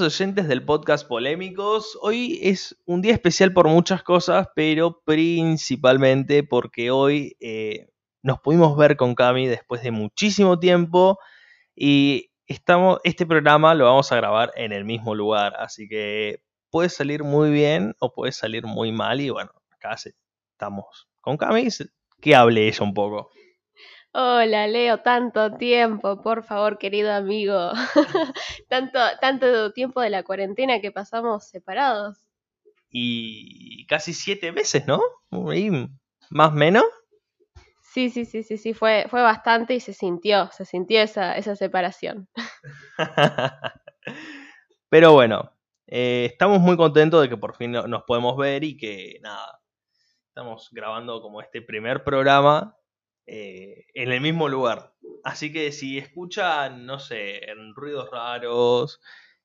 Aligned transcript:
oyentes 0.00 0.48
del 0.48 0.64
podcast 0.64 1.06
Polémicos. 1.06 1.98
Hoy 2.00 2.38
es 2.42 2.76
un 2.86 3.02
día 3.02 3.12
especial 3.12 3.52
por 3.52 3.68
muchas 3.68 4.02
cosas, 4.02 4.48
pero 4.54 5.02
principalmente 5.04 6.42
porque 6.42 6.90
hoy 6.90 7.36
eh, 7.40 7.88
nos 8.22 8.40
pudimos 8.40 8.76
ver 8.76 8.96
con 8.96 9.14
Cami 9.14 9.46
después 9.46 9.82
de 9.82 9.90
muchísimo 9.90 10.58
tiempo 10.58 11.18
y 11.74 12.30
estamos, 12.46 13.00
este 13.04 13.26
programa 13.26 13.74
lo 13.74 13.84
vamos 13.84 14.10
a 14.12 14.16
grabar 14.16 14.52
en 14.56 14.72
el 14.72 14.84
mismo 14.84 15.14
lugar, 15.14 15.54
así 15.58 15.88
que 15.88 16.42
puede 16.70 16.88
salir 16.88 17.22
muy 17.22 17.50
bien 17.50 17.94
o 17.98 18.12
puede 18.12 18.32
salir 18.32 18.66
muy 18.66 18.92
mal 18.92 19.20
y 19.20 19.30
bueno, 19.30 19.50
acá 19.70 19.94
estamos 19.94 21.08
con 21.20 21.36
Cami, 21.36 21.68
que 22.20 22.34
hable 22.34 22.68
ella 22.68 22.84
un 22.84 22.94
poco. 22.94 23.30
Hola, 24.14 24.66
Leo, 24.66 24.98
tanto 24.98 25.56
tiempo, 25.56 26.20
por 26.20 26.44
favor, 26.44 26.76
querido 26.76 27.10
amigo. 27.10 27.70
tanto, 28.68 28.98
tanto 29.22 29.72
tiempo 29.72 30.02
de 30.02 30.10
la 30.10 30.22
cuarentena 30.22 30.82
que 30.82 30.92
pasamos 30.92 31.48
separados. 31.48 32.18
Y 32.90 33.86
casi 33.86 34.12
siete 34.12 34.52
meses, 34.52 34.86
¿no? 34.86 35.00
más 36.28 36.50
o 36.50 36.54
menos. 36.54 36.84
Sí, 37.80 38.10
sí, 38.10 38.26
sí, 38.26 38.42
sí, 38.42 38.58
sí, 38.58 38.74
fue, 38.74 39.06
fue 39.08 39.22
bastante 39.22 39.72
y 39.72 39.80
se 39.80 39.94
sintió, 39.94 40.50
se 40.52 40.66
sintió 40.66 41.00
esa, 41.00 41.34
esa 41.38 41.56
separación. 41.56 42.28
Pero 44.90 45.12
bueno, 45.14 45.56
eh, 45.86 46.28
estamos 46.30 46.60
muy 46.60 46.76
contentos 46.76 47.22
de 47.22 47.30
que 47.30 47.38
por 47.38 47.56
fin 47.56 47.72
nos 47.72 48.02
podemos 48.02 48.36
ver 48.36 48.62
y 48.62 48.76
que 48.76 49.18
nada, 49.22 49.62
estamos 50.28 50.68
grabando 50.70 51.22
como 51.22 51.40
este 51.40 51.62
primer 51.62 52.04
programa 52.04 52.76
eh, 53.26 53.86
en 53.94 54.10
el 54.12 54.20
mismo 54.20 54.48
lugar. 54.48 54.94
Así 55.24 55.52
que 55.52 55.72
si 55.72 55.98
escuchan, 55.98 56.86
no 56.86 56.98
sé, 56.98 57.40
ruidos 57.74 58.10
raros 58.10 59.00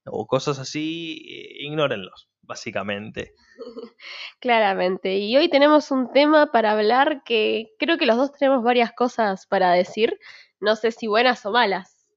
o 0.06 0.26
cosas 0.26 0.60
así, 0.60 1.26
eh, 1.30 1.66
ignórenlos, 1.66 2.30
básicamente. 2.42 3.34
Claramente. 4.40 5.18
Y 5.18 5.36
hoy 5.38 5.50
tenemos 5.50 5.92
un 5.92 6.12
tema 6.12 6.52
para 6.52 6.72
hablar 6.72 7.24
que 7.24 7.68
creo 7.80 7.98
que 7.98 8.06
los 8.06 8.18
dos 8.18 8.32
tenemos 8.34 8.64
varias 8.64 8.94
cosas 8.94 9.46
para 9.46 9.72
decir. 9.72 10.18
No 10.60 10.76
sé 10.76 10.92
si 10.92 11.08
buenas 11.08 11.46
o 11.46 11.52
malas. 11.52 12.08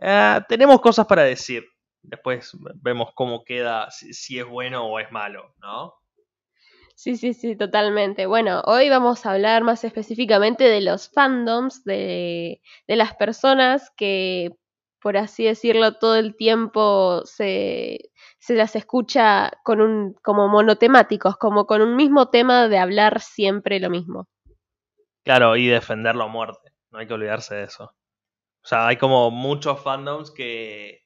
Ah, 0.00 0.44
tenemos 0.48 0.80
cosas 0.80 1.06
para 1.06 1.22
decir. 1.22 1.64
Después 2.02 2.56
vemos 2.76 3.10
cómo 3.14 3.44
queda, 3.44 3.88
si 3.90 4.38
es 4.38 4.46
bueno 4.46 4.86
o 4.86 4.98
es 4.98 5.10
malo, 5.12 5.54
¿no? 5.58 6.01
Sí, 6.94 7.16
sí, 7.16 7.34
sí, 7.34 7.56
totalmente. 7.56 8.26
Bueno, 8.26 8.62
hoy 8.66 8.88
vamos 8.88 9.26
a 9.26 9.32
hablar 9.32 9.64
más 9.64 9.82
específicamente 9.84 10.64
de 10.64 10.80
los 10.80 11.10
fandoms, 11.10 11.84
de, 11.84 12.60
de 12.86 12.96
las 12.96 13.14
personas 13.16 13.90
que, 13.96 14.50
por 15.00 15.16
así 15.16 15.44
decirlo, 15.44 15.98
todo 15.98 16.16
el 16.16 16.36
tiempo 16.36 17.22
se, 17.24 18.10
se 18.38 18.54
las 18.54 18.76
escucha 18.76 19.50
con 19.64 19.80
un, 19.80 20.14
como 20.22 20.48
monotemáticos, 20.48 21.36
como 21.36 21.66
con 21.66 21.82
un 21.82 21.96
mismo 21.96 22.30
tema 22.30 22.68
de 22.68 22.78
hablar 22.78 23.20
siempre 23.20 23.80
lo 23.80 23.90
mismo. 23.90 24.28
Claro, 25.24 25.56
y 25.56 25.66
defenderlo 25.66 26.24
a 26.24 26.28
muerte, 26.28 26.72
no 26.90 26.98
hay 26.98 27.06
que 27.06 27.14
olvidarse 27.14 27.54
de 27.54 27.64
eso. 27.64 27.84
O 27.84 28.66
sea, 28.66 28.86
hay 28.86 28.96
como 28.96 29.30
muchos 29.30 29.80
fandoms 29.82 30.30
que, 30.30 31.04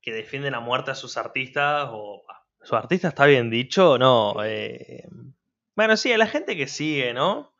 que 0.00 0.12
defienden 0.12 0.54
a 0.54 0.60
muerte 0.60 0.92
a 0.92 0.94
sus 0.94 1.16
artistas 1.16 1.88
o 1.90 2.24
¿Su 2.62 2.76
artista 2.76 3.08
está 3.08 3.26
bien 3.26 3.50
dicho 3.50 3.98
no? 3.98 4.34
Eh, 4.44 5.06
bueno, 5.74 5.96
sí, 5.96 6.12
a 6.12 6.18
la 6.18 6.26
gente 6.26 6.56
que 6.56 6.66
sigue, 6.66 7.12
¿no? 7.14 7.54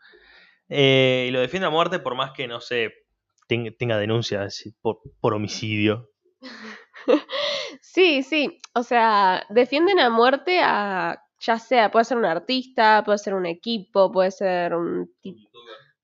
Eh, 0.68 1.26
y 1.28 1.30
lo 1.32 1.40
defiende 1.40 1.66
a 1.66 1.70
muerte 1.70 1.98
por 1.98 2.14
más 2.14 2.32
que, 2.32 2.46
no 2.46 2.60
sé, 2.60 2.92
tenga 3.48 3.98
denuncias 3.98 4.62
por, 4.80 5.00
por 5.20 5.34
homicidio. 5.34 6.10
Sí, 7.80 8.22
sí, 8.22 8.60
o 8.74 8.82
sea, 8.82 9.46
defienden 9.48 9.98
a 10.00 10.10
muerte 10.10 10.60
a, 10.62 11.22
ya 11.40 11.58
sea, 11.58 11.90
puede 11.90 12.04
ser 12.04 12.18
un 12.18 12.24
artista, 12.24 13.02
puede 13.04 13.18
ser 13.18 13.34
un 13.34 13.46
equipo, 13.46 14.12
puede 14.12 14.30
ser 14.30 14.74
un, 14.74 15.10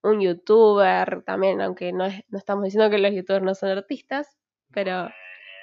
un 0.03 0.21
youtuber 0.21 1.23
también, 1.25 1.61
aunque 1.61 1.93
no, 1.93 2.09
no 2.09 2.39
estamos 2.39 2.65
diciendo 2.65 2.91
que 2.91 2.99
los 2.99 3.13
youtubers 3.13 3.45
no 3.45 3.55
son 3.55 3.71
artistas, 3.71 4.37
pero 4.73 5.09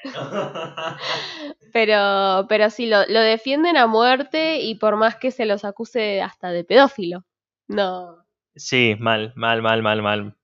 pero, 1.74 2.46
pero 2.50 2.69
sí, 2.69 2.88
lo, 2.88 3.06
lo, 3.08 3.22
defienden 3.22 3.78
a 3.78 3.88
muerte 3.88 4.59
y 4.62 4.75
por 4.75 4.97
más 4.97 5.16
que 5.16 5.31
se 5.31 5.46
los 5.46 5.66
acuse 5.66 6.22
hasta 6.22 6.52
de 6.52 6.64
pedófilo. 6.64 7.25
No. 7.68 8.24
Sí, 8.56 8.96
mal, 9.00 9.34
mal, 9.36 9.62
mal, 9.62 9.81
mal, 9.81 10.02
mal. 10.02 10.38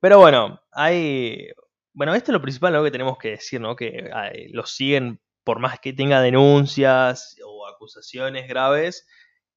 Pero 0.00 0.18
bueno, 0.18 0.60
hay. 0.72 1.48
Bueno, 1.92 2.14
esto 2.14 2.30
es 2.30 2.34
lo 2.34 2.42
principal 2.42 2.72
¿no? 2.72 2.84
que 2.84 2.90
tenemos 2.90 3.16
que 3.18 3.30
decir, 3.30 3.60
¿no? 3.60 3.74
Que 3.74 4.10
los 4.52 4.70
siguen 4.70 5.20
por 5.44 5.60
más 5.60 5.80
que 5.80 5.92
tenga 5.92 6.20
denuncias 6.20 7.36
o 7.44 7.66
acusaciones 7.66 8.48
graves. 8.48 9.06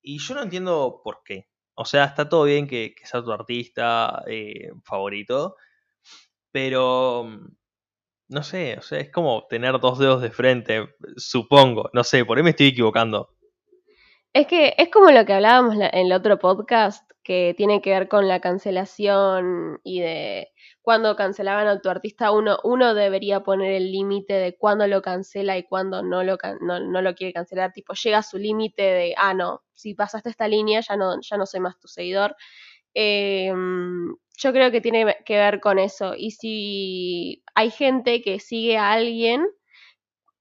Y 0.02 0.20
yo 0.20 0.36
no 0.36 0.44
entiendo 0.44 1.02
por 1.04 1.22
qué. 1.26 1.50
O 1.74 1.86
sea, 1.86 2.06
está 2.06 2.30
todo 2.30 2.44
bien 2.44 2.68
que, 2.68 2.96
sea 3.04 3.22
tu 3.24 3.32
artista 3.32 4.24
eh, 4.28 4.72
favorito. 4.84 5.56
Pero 6.52 7.30
no 8.30 8.44
sé, 8.44 8.78
o 8.78 8.82
sea, 8.82 9.00
es 9.00 9.12
como 9.12 9.46
tener 9.50 9.80
dos 9.80 9.98
dedos 9.98 10.22
de 10.22 10.30
frente, 10.30 10.88
supongo. 11.18 11.90
No 11.94 12.04
sé, 12.04 12.24
por 12.24 12.38
ahí 12.38 12.44
me 12.44 12.52
estoy 12.52 12.68
equivocando. 12.68 13.30
Es 14.32 14.46
que 14.46 14.76
es 14.78 14.90
como 14.90 15.10
lo 15.10 15.26
que 15.26 15.34
hablábamos 15.34 15.74
en 15.74 15.82
el 15.82 16.14
otro 16.14 16.38
podcast, 16.38 17.10
que 17.24 17.54
tiene 17.58 17.82
que 17.82 17.90
ver 17.90 18.08
con 18.08 18.28
la 18.28 18.40
cancelación 18.40 19.80
y 19.84 20.00
de 20.00 20.50
cuando 20.82 21.16
cancelaban 21.16 21.68
a 21.68 21.82
tu 21.82 21.90
artista, 21.90 22.32
uno, 22.32 22.58
uno 22.64 22.94
debería 22.94 23.42
poner 23.42 23.74
el 23.74 23.92
límite 23.92 24.34
de 24.34 24.58
cuándo 24.58 24.88
lo 24.88 25.02
cancela 25.02 25.58
y 25.58 25.64
cuándo 25.64 26.04
no 26.04 26.24
lo, 26.24 26.38
no, 26.62 26.80
no 26.80 27.02
lo 27.02 27.16
quiere 27.16 27.34
cancelar. 27.34 27.74
Tipo, 27.74 27.94
llega 27.94 28.20
a 28.20 28.24
su 28.24 28.38
límite 28.38 28.82
de, 28.82 29.14
ah, 29.18 29.34
no, 29.34 29.64
si 29.74 29.96
pasaste 29.96 30.30
esta 30.30 30.48
línea 30.48 30.82
ya 30.82 30.96
no, 30.96 31.20
ya 31.22 31.38
no 31.38 31.46
soy 31.46 31.60
más 31.60 31.80
tu 31.80 31.88
seguidor. 31.88 32.36
Eh, 32.94 33.54
yo 34.38 34.54
creo 34.54 34.72
que 34.72 34.82
tiene 34.82 35.18
que 35.26 35.38
ver 35.38 35.60
con 35.60 35.80
eso. 35.80 36.14
Y 36.16 36.32
si 36.32 37.44
hay 37.56 37.72
gente 37.72 38.22
que 38.22 38.40
sigue 38.40 38.78
a 38.78 38.92
alguien, 38.92 39.46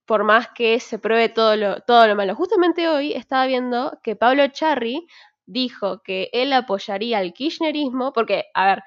por 0.05 0.23
más 0.23 0.49
que 0.55 0.79
se 0.79 0.97
pruebe 0.97 1.29
todo 1.29 1.55
lo, 1.55 1.81
todo 1.81 2.07
lo 2.07 2.15
malo. 2.15 2.33
Justamente 2.35 2.87
hoy 2.87 3.13
estaba 3.13 3.45
viendo 3.45 3.99
que 4.03 4.15
Pablo 4.15 4.47
Charri 4.47 5.05
dijo 5.45 6.01
que 6.01 6.29
él 6.33 6.53
apoyaría 6.53 7.19
al 7.19 7.33
kirchnerismo, 7.33 8.13
porque, 8.13 8.45
a 8.53 8.65
ver, 8.65 8.83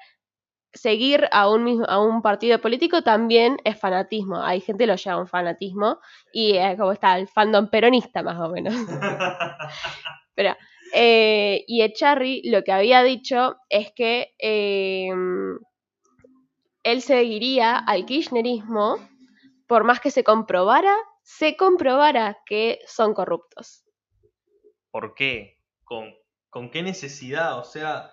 seguir 0.73 1.29
a 1.31 1.49
un, 1.49 1.85
a 1.87 1.99
un 1.99 2.21
partido 2.21 2.59
político 2.59 3.03
también 3.03 3.57
es 3.63 3.79
fanatismo. 3.79 4.41
Hay 4.41 4.61
gente 4.61 4.83
que 4.83 4.87
lo 4.87 4.95
lleva 4.95 5.15
a 5.15 5.19
un 5.21 5.27
fanatismo 5.27 5.99
y 6.33 6.57
es 6.57 6.77
como 6.77 6.91
está 6.91 7.17
el 7.17 7.27
fandom 7.27 7.69
peronista 7.69 8.23
más 8.23 8.39
o 8.39 8.49
menos. 8.49 8.73
Pero 10.35 10.55
eh, 10.93 11.65
y 11.67 11.81
Echarri 11.81 12.43
lo 12.45 12.63
que 12.63 12.71
había 12.71 13.01
dicho 13.01 13.57
es 13.69 13.91
que 13.95 14.35
em, 14.37 15.57
él 16.83 17.01
seguiría 17.01 17.77
al 17.77 18.05
kirchnerismo 18.05 18.97
por 19.67 19.85
más 19.85 19.99
que 19.99 20.11
se 20.11 20.23
comprobara, 20.23 20.95
se 21.23 21.57
comprobara 21.57 22.37
que 22.45 22.79
son 22.85 23.15
corruptos. 23.15 23.83
¿Por 24.91 25.15
qué? 25.15 25.57
¿Con, 25.83 26.13
con 26.51 26.69
qué 26.69 26.83
necesidad? 26.83 27.57
O 27.57 27.63
sea, 27.63 28.11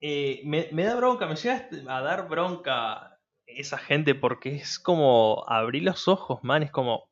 eh, 0.00 0.40
me, 0.44 0.68
me, 0.72 0.82
da 0.82 0.96
bronca, 0.96 1.26
me 1.26 1.36
llega 1.36 1.68
a 1.86 2.02
dar 2.02 2.28
bronca 2.28 3.20
esa 3.46 3.78
gente 3.78 4.16
porque 4.16 4.56
es 4.56 4.80
como 4.80 5.44
abrir 5.46 5.84
los 5.84 6.08
ojos, 6.08 6.42
man, 6.42 6.64
es 6.64 6.72
como... 6.72 7.08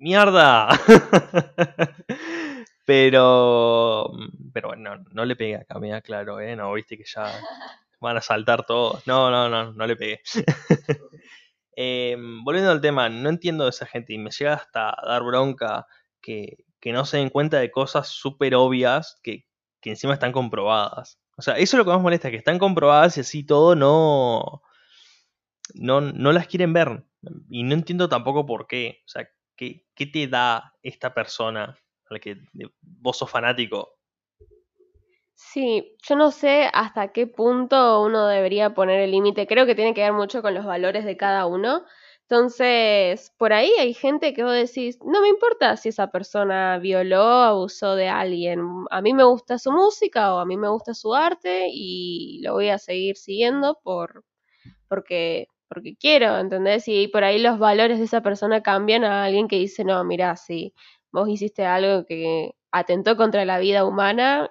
¡Mierda! 0.00 0.68
Pero, 2.88 4.10
mm, 4.14 4.50
pero 4.50 4.68
bueno, 4.68 5.04
no, 5.12 5.24
le 5.26 5.36
pegué 5.36 5.56
a 5.56 5.64
Camila, 5.64 6.00
claro, 6.00 6.40
¿eh? 6.40 6.56
No, 6.56 6.72
viste 6.72 6.96
que 6.96 7.04
ya 7.04 7.24
van 8.00 8.16
a 8.16 8.22
saltar 8.22 8.64
todos. 8.64 9.06
No, 9.06 9.30
no, 9.30 9.50
no, 9.50 9.74
no 9.74 9.86
le 9.86 9.94
pegué. 9.94 10.22
Em, 11.80 12.42
volviendo 12.42 12.72
al 12.72 12.80
tema, 12.80 13.08
no 13.08 13.28
entiendo 13.28 13.64
de 13.64 13.70
esa 13.70 13.86
gente 13.86 14.12
y 14.12 14.18
me 14.18 14.30
llega 14.30 14.54
hasta 14.54 14.88
a 14.88 15.06
dar 15.06 15.22
bronca 15.22 15.86
que, 16.20 16.64
que 16.80 16.92
no 16.92 17.04
se 17.04 17.18
den 17.18 17.28
cuenta 17.28 17.58
de 17.60 17.70
cosas 17.70 18.08
súper 18.08 18.56
obvias 18.56 19.20
que, 19.22 19.46
que 19.80 19.90
encima 19.90 20.14
están 20.14 20.32
comprobadas. 20.32 21.20
O 21.36 21.42
sea, 21.42 21.54
eso 21.54 21.76
es 21.76 21.78
lo 21.78 21.84
que 21.84 21.92
más 21.92 22.00
molesta, 22.00 22.30
que 22.30 22.36
están 22.36 22.58
comprobadas 22.58 23.16
y 23.16 23.20
así 23.20 23.44
todo 23.44 23.76
no, 23.76 24.62
no, 25.74 26.00
no 26.00 26.32
las 26.32 26.48
quieren 26.48 26.72
ver. 26.72 27.04
Y 27.50 27.62
no 27.64 27.74
entiendo 27.74 28.08
tampoco 28.08 28.46
por 28.46 28.66
qué. 28.66 29.02
O 29.04 29.08
sea, 29.08 29.28
¿qué, 29.54 29.86
qué 29.94 30.06
te 30.06 30.26
da 30.26 30.74
esta 30.82 31.14
persona 31.14 31.78
al 32.10 32.20
que 32.20 32.36
vos 32.80 33.18
sos 33.18 33.30
fanático. 33.30 33.98
Sí, 35.34 35.96
yo 36.02 36.16
no 36.16 36.32
sé 36.32 36.68
hasta 36.72 37.12
qué 37.12 37.28
punto 37.28 38.02
uno 38.02 38.26
debería 38.26 38.74
poner 38.74 39.00
el 39.00 39.12
límite. 39.12 39.46
Creo 39.46 39.66
que 39.66 39.76
tiene 39.76 39.94
que 39.94 40.02
ver 40.02 40.12
mucho 40.12 40.42
con 40.42 40.52
los 40.52 40.64
valores 40.64 41.04
de 41.04 41.16
cada 41.16 41.46
uno. 41.46 41.84
Entonces, 42.22 43.32
por 43.38 43.52
ahí 43.52 43.70
hay 43.78 43.94
gente 43.94 44.34
que 44.34 44.42
vos 44.42 44.52
decís, 44.52 44.98
no 45.04 45.22
me 45.22 45.28
importa 45.28 45.76
si 45.76 45.90
esa 45.90 46.10
persona 46.10 46.78
violó 46.78 47.22
abusó 47.22 47.94
de 47.94 48.08
alguien. 48.08 48.60
A 48.90 49.00
mí 49.00 49.14
me 49.14 49.24
gusta 49.24 49.58
su 49.58 49.72
música 49.72 50.34
o 50.34 50.38
a 50.38 50.44
mí 50.44 50.56
me 50.56 50.68
gusta 50.68 50.92
su 50.92 51.14
arte 51.14 51.68
y 51.70 52.40
lo 52.42 52.54
voy 52.54 52.68
a 52.70 52.78
seguir 52.78 53.16
siguiendo 53.16 53.78
por 53.82 54.24
porque 54.88 55.48
porque 55.68 55.96
quiero, 55.96 56.38
¿entendés? 56.38 56.88
Y 56.88 57.08
por 57.08 57.24
ahí 57.24 57.38
los 57.38 57.58
valores 57.58 57.98
de 57.98 58.06
esa 58.06 58.22
persona 58.22 58.62
cambian 58.62 59.04
a 59.04 59.24
alguien 59.24 59.48
que 59.48 59.56
dice, 59.56 59.84
no, 59.84 60.02
mira, 60.04 60.36
si 60.36 60.74
vos 61.12 61.28
hiciste 61.28 61.64
algo 61.64 62.06
que 62.06 62.54
atentó 62.70 63.16
contra 63.16 63.44
la 63.44 63.58
vida 63.58 63.84
humana, 63.84 64.48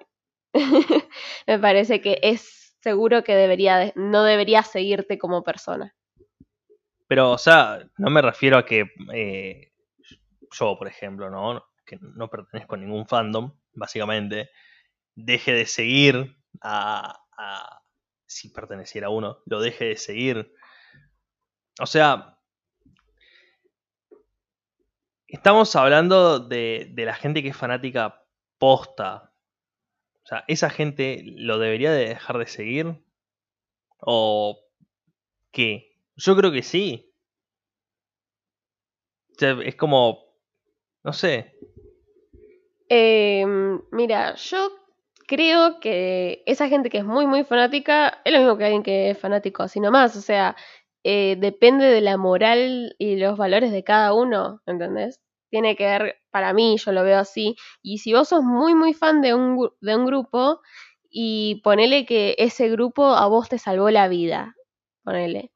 me 1.46 1.58
parece 1.58 2.00
que 2.00 2.18
es 2.22 2.76
seguro 2.80 3.24
que 3.24 3.34
debería 3.34 3.92
no 3.96 4.24
debería 4.24 4.62
seguirte 4.62 5.18
como 5.18 5.44
persona. 5.44 5.94
Pero, 7.06 7.32
o 7.32 7.38
sea, 7.38 7.80
no 7.96 8.10
me 8.10 8.22
refiero 8.22 8.58
a 8.58 8.66
que 8.66 8.86
eh, 9.14 9.72
yo, 10.52 10.76
por 10.78 10.88
ejemplo, 10.88 11.30
¿no? 11.30 11.64
Que 11.86 11.98
no 12.00 12.28
pertenezco 12.28 12.74
a 12.74 12.78
ningún 12.78 13.06
fandom, 13.06 13.54
básicamente, 13.72 14.50
deje 15.14 15.52
de 15.52 15.66
seguir 15.66 16.36
a, 16.60 17.18
a 17.36 17.82
si 18.26 18.50
perteneciera 18.50 19.06
a 19.06 19.10
uno, 19.10 19.38
lo 19.46 19.60
deje 19.60 19.86
de 19.86 19.96
seguir. 19.96 20.54
O 21.80 21.86
sea, 21.86 22.37
estamos 25.28 25.76
hablando 25.76 26.40
de, 26.40 26.88
de 26.92 27.04
la 27.04 27.14
gente 27.14 27.42
que 27.42 27.50
es 27.50 27.56
fanática 27.56 28.24
posta. 28.58 29.32
O 30.24 30.26
sea, 30.26 30.44
¿esa 30.48 30.70
gente 30.70 31.22
lo 31.24 31.58
debería 31.58 31.92
de 31.92 32.08
dejar 32.08 32.38
de 32.38 32.46
seguir? 32.46 33.02
¿O 34.00 34.58
qué? 35.52 35.96
Yo 36.16 36.36
creo 36.36 36.52
que 36.52 36.62
sí. 36.62 37.14
O 39.30 39.38
sea, 39.38 39.56
es 39.64 39.76
como, 39.76 40.24
no 41.04 41.12
sé. 41.12 41.54
Em, 42.88 43.80
mira, 43.92 44.34
yo 44.34 44.70
creo 45.26 45.78
que 45.78 46.42
esa 46.46 46.68
gente 46.68 46.90
que 46.90 46.98
es 46.98 47.04
muy, 47.04 47.26
muy 47.26 47.44
fanática 47.44 48.20
es 48.24 48.32
lo 48.32 48.40
mismo 48.40 48.56
que 48.56 48.64
alguien 48.64 48.82
que 48.82 49.10
es 49.10 49.18
fanático 49.18 49.62
así 49.62 49.78
nomás. 49.78 50.16
O 50.16 50.20
sea, 50.20 50.56
eh, 51.04 51.36
depende 51.38 51.86
de 51.86 52.00
la 52.00 52.16
moral 52.16 52.94
y 52.98 53.16
los 53.16 53.36
valores 53.38 53.72
de 53.72 53.84
cada 53.84 54.12
uno, 54.14 54.60
¿entendés? 54.66 55.20
Tiene 55.50 55.76
que 55.76 55.84
ver, 55.86 56.16
para 56.30 56.52
mí, 56.52 56.76
yo 56.78 56.92
lo 56.92 57.04
veo 57.04 57.18
así. 57.18 57.56
Y 57.82 57.98
si 57.98 58.12
vos 58.12 58.28
sos 58.28 58.42
muy, 58.42 58.74
muy 58.74 58.94
fan 58.94 59.22
de 59.22 59.34
un, 59.34 59.70
de 59.80 59.96
un 59.96 60.06
grupo 60.06 60.60
y 61.10 61.60
ponele 61.64 62.04
que 62.06 62.34
ese 62.38 62.68
grupo 62.68 63.06
a 63.06 63.26
vos 63.28 63.48
te 63.48 63.58
salvó 63.58 63.90
la 63.90 64.08
vida, 64.08 64.54
ponele 65.04 65.52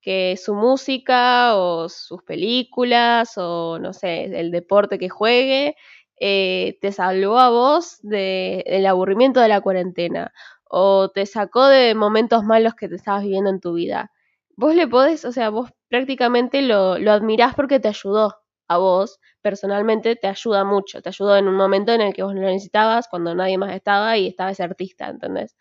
que 0.00 0.36
su 0.36 0.54
música 0.54 1.56
o 1.56 1.88
sus 1.88 2.22
películas 2.22 3.34
o 3.38 3.78
no 3.80 3.92
sé, 3.92 4.24
el 4.38 4.50
deporte 4.52 4.98
que 4.98 5.08
juegue, 5.08 5.76
eh, 6.20 6.78
te 6.80 6.92
salvó 6.92 7.38
a 7.38 7.50
vos 7.50 7.98
del 8.02 8.86
aburrimiento 8.86 9.40
de 9.40 9.48
la 9.48 9.60
cuarentena 9.60 10.32
o 10.70 11.10
te 11.10 11.26
sacó 11.26 11.66
de 11.66 11.94
momentos 11.94 12.44
malos 12.44 12.74
que 12.74 12.88
te 12.88 12.94
estabas 12.96 13.22
viviendo 13.24 13.50
en 13.50 13.60
tu 13.60 13.74
vida. 13.74 14.12
Vos 14.56 14.74
le 14.74 14.88
podés, 14.88 15.24
o 15.24 15.32
sea, 15.32 15.50
vos 15.50 15.70
prácticamente 15.88 16.62
lo, 16.62 16.98
lo 16.98 17.12
admirás 17.12 17.54
porque 17.54 17.78
te 17.78 17.88
ayudó 17.88 18.34
a 18.68 18.78
vos, 18.78 19.20
personalmente 19.42 20.16
te 20.16 20.26
ayuda 20.26 20.64
mucho, 20.64 21.02
te 21.02 21.10
ayudó 21.10 21.36
en 21.36 21.46
un 21.46 21.54
momento 21.54 21.92
en 21.92 22.00
el 22.00 22.14
que 22.14 22.22
vos 22.22 22.34
lo 22.34 22.40
necesitabas, 22.40 23.06
cuando 23.08 23.34
nadie 23.34 23.58
más 23.58 23.74
estaba 23.74 24.16
y 24.16 24.26
estaba 24.26 24.50
ese 24.50 24.64
artista, 24.64 25.08
¿entendés? 25.08 25.56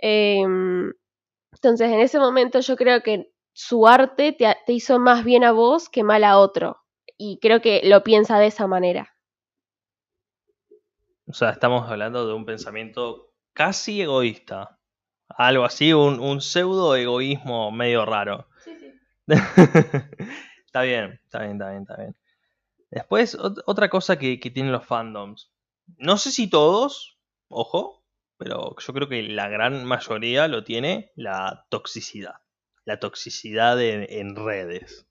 Em, 0.00 0.92
entonces, 1.52 1.90
en 1.90 2.00
ese 2.00 2.18
momento 2.18 2.60
yo 2.60 2.76
creo 2.76 3.02
que 3.02 3.32
su 3.52 3.86
arte 3.86 4.32
te, 4.32 4.54
te 4.66 4.72
hizo 4.72 4.98
más 4.98 5.24
bien 5.24 5.42
a 5.42 5.52
vos 5.52 5.88
que 5.88 6.04
mal 6.04 6.24
a 6.24 6.38
otro. 6.38 6.82
Y 7.16 7.38
creo 7.40 7.62
que 7.62 7.80
lo 7.84 8.02
piensa 8.02 8.38
de 8.38 8.48
esa 8.48 8.66
manera. 8.66 9.16
O 11.26 11.32
sea, 11.32 11.50
estamos 11.50 11.90
hablando 11.90 12.26
de 12.26 12.34
un 12.34 12.44
pensamiento 12.44 13.32
casi 13.54 14.02
egoísta. 14.02 14.75
Algo 15.28 15.64
así, 15.64 15.92
un, 15.92 16.40
pseudo 16.40 16.96
egoísmo 16.96 17.70
medio 17.70 18.04
raro. 18.04 18.48
Sí, 18.64 18.72
sí. 18.78 18.92
está 20.66 20.82
bien, 20.82 21.20
está 21.24 21.40
bien, 21.40 21.52
está 21.52 21.70
bien, 21.70 21.82
está 21.82 21.96
bien. 21.96 22.16
Después, 22.90 23.36
otra 23.66 23.88
cosa 23.88 24.18
que, 24.18 24.38
que, 24.40 24.50
tienen 24.50 24.72
los 24.72 24.86
fandoms. 24.86 25.50
No 25.98 26.16
sé 26.16 26.30
si 26.30 26.48
todos, 26.48 27.18
ojo, 27.48 28.04
pero 28.38 28.76
yo 28.78 28.92
creo 28.92 29.08
que 29.08 29.22
la 29.22 29.48
gran 29.48 29.84
mayoría 29.84 30.48
lo 30.48 30.64
tiene 30.64 31.12
la 31.16 31.66
toxicidad 31.68 32.36
la 32.86 32.98
toxicidad 33.00 33.82
en, 33.82 34.36
redes. 34.36 35.06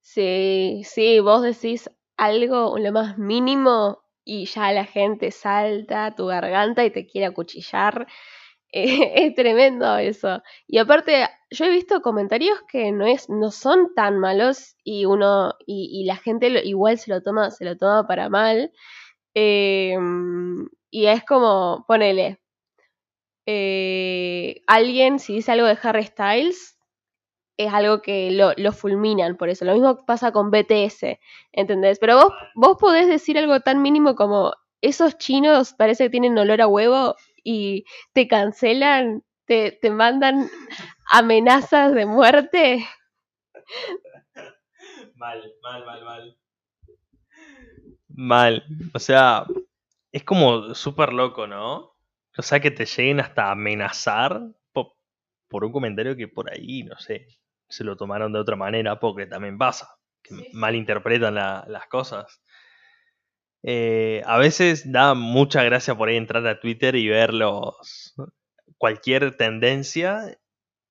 Sí, 0.00 0.82
sí, 0.84 1.18
vos 1.18 1.42
decís 1.42 1.90
algo, 2.16 2.78
lo 2.78 2.92
más 2.92 3.18
mínimo, 3.18 4.04
y 4.22 4.44
ya 4.44 4.70
la 4.70 4.84
gente 4.84 5.30
salta 5.30 6.06
a 6.06 6.14
tu 6.14 6.26
garganta 6.26 6.84
y 6.84 6.90
te 6.90 7.06
quiere 7.06 7.26
acuchillar. 7.26 8.06
es 9.14 9.34
tremendo 9.36 9.96
eso. 9.98 10.42
Y 10.66 10.78
aparte, 10.78 11.28
yo 11.50 11.64
he 11.64 11.70
visto 11.70 12.02
comentarios 12.02 12.58
que 12.68 12.90
no 12.90 13.06
es, 13.06 13.30
no 13.30 13.52
son 13.52 13.94
tan 13.94 14.18
malos 14.18 14.74
y 14.82 15.04
uno, 15.04 15.54
y, 15.64 16.04
la 16.06 16.16
gente 16.16 16.48
igual 16.64 16.98
se 16.98 17.12
lo 17.12 17.22
toma, 17.22 17.52
se 17.52 17.64
lo 17.64 17.76
toma 17.76 18.06
para 18.08 18.28
mal. 18.28 18.72
Em, 19.34 20.68
y 20.90 21.06
es 21.06 21.24
como, 21.24 21.84
ponele, 21.86 22.40
eh, 23.46 24.62
alguien 24.66 25.18
si 25.20 25.34
dice 25.34 25.52
algo 25.52 25.66
de 25.66 25.78
Harry 25.82 26.04
Styles, 26.04 26.76
es 27.56 27.72
algo 27.72 28.02
que 28.02 28.32
lo, 28.32 28.52
lo, 28.56 28.72
fulminan 28.72 29.36
por 29.36 29.50
eso. 29.50 29.64
Lo 29.64 29.74
mismo 29.74 30.04
pasa 30.04 30.32
con 30.32 30.50
BTS, 30.50 31.20
¿entendés? 31.52 32.00
Pero 32.00 32.16
vos, 32.16 32.32
vos 32.56 32.76
podés 32.80 33.06
decir 33.06 33.38
algo 33.38 33.60
tan 33.60 33.82
mínimo 33.82 34.16
como 34.16 34.52
esos 34.82 35.16
chinos 35.18 35.74
parece 35.74 36.04
que 36.04 36.10
tienen 36.10 36.36
olor 36.38 36.60
a 36.60 36.66
huevo 36.66 37.14
y 37.44 37.84
te 38.12 38.26
cancelan, 38.26 39.22
te, 39.44 39.72
te 39.72 39.90
mandan 39.90 40.50
amenazas 41.10 41.94
de 41.94 42.06
muerte. 42.06 42.86
Mal, 45.14 45.54
mal, 45.62 45.84
mal, 45.84 46.04
mal. 46.04 46.38
Mal. 48.08 48.64
O 48.94 48.98
sea, 48.98 49.46
es 50.10 50.24
como 50.24 50.74
súper 50.74 51.12
loco, 51.12 51.46
¿no? 51.46 51.94
O 52.36 52.42
sea, 52.42 52.58
que 52.60 52.70
te 52.72 52.86
lleguen 52.86 53.20
hasta 53.20 53.50
amenazar 53.50 54.40
por 55.54 55.64
un 55.64 55.70
comentario 55.70 56.16
que 56.16 56.26
por 56.26 56.50
ahí, 56.50 56.82
no 56.82 56.96
sé, 56.98 57.28
se 57.68 57.84
lo 57.84 57.96
tomaron 57.96 58.32
de 58.32 58.40
otra 58.40 58.56
manera, 58.56 58.98
porque 58.98 59.26
también 59.26 59.56
pasa, 59.56 59.88
que 60.20 60.48
malinterpretan 60.52 61.34
las 61.34 61.86
cosas. 61.88 62.42
Eh, 63.66 64.22
a 64.26 64.36
veces 64.36 64.92
da 64.92 65.14
mucha 65.14 65.62
gracia 65.62 65.94
por 65.94 66.10
ahí 66.10 66.16
entrar 66.16 66.46
a 66.46 66.60
Twitter 66.60 66.94
y 66.96 67.08
ver 67.08 67.32
los, 67.32 68.14
cualquier 68.76 69.38
tendencia 69.38 70.38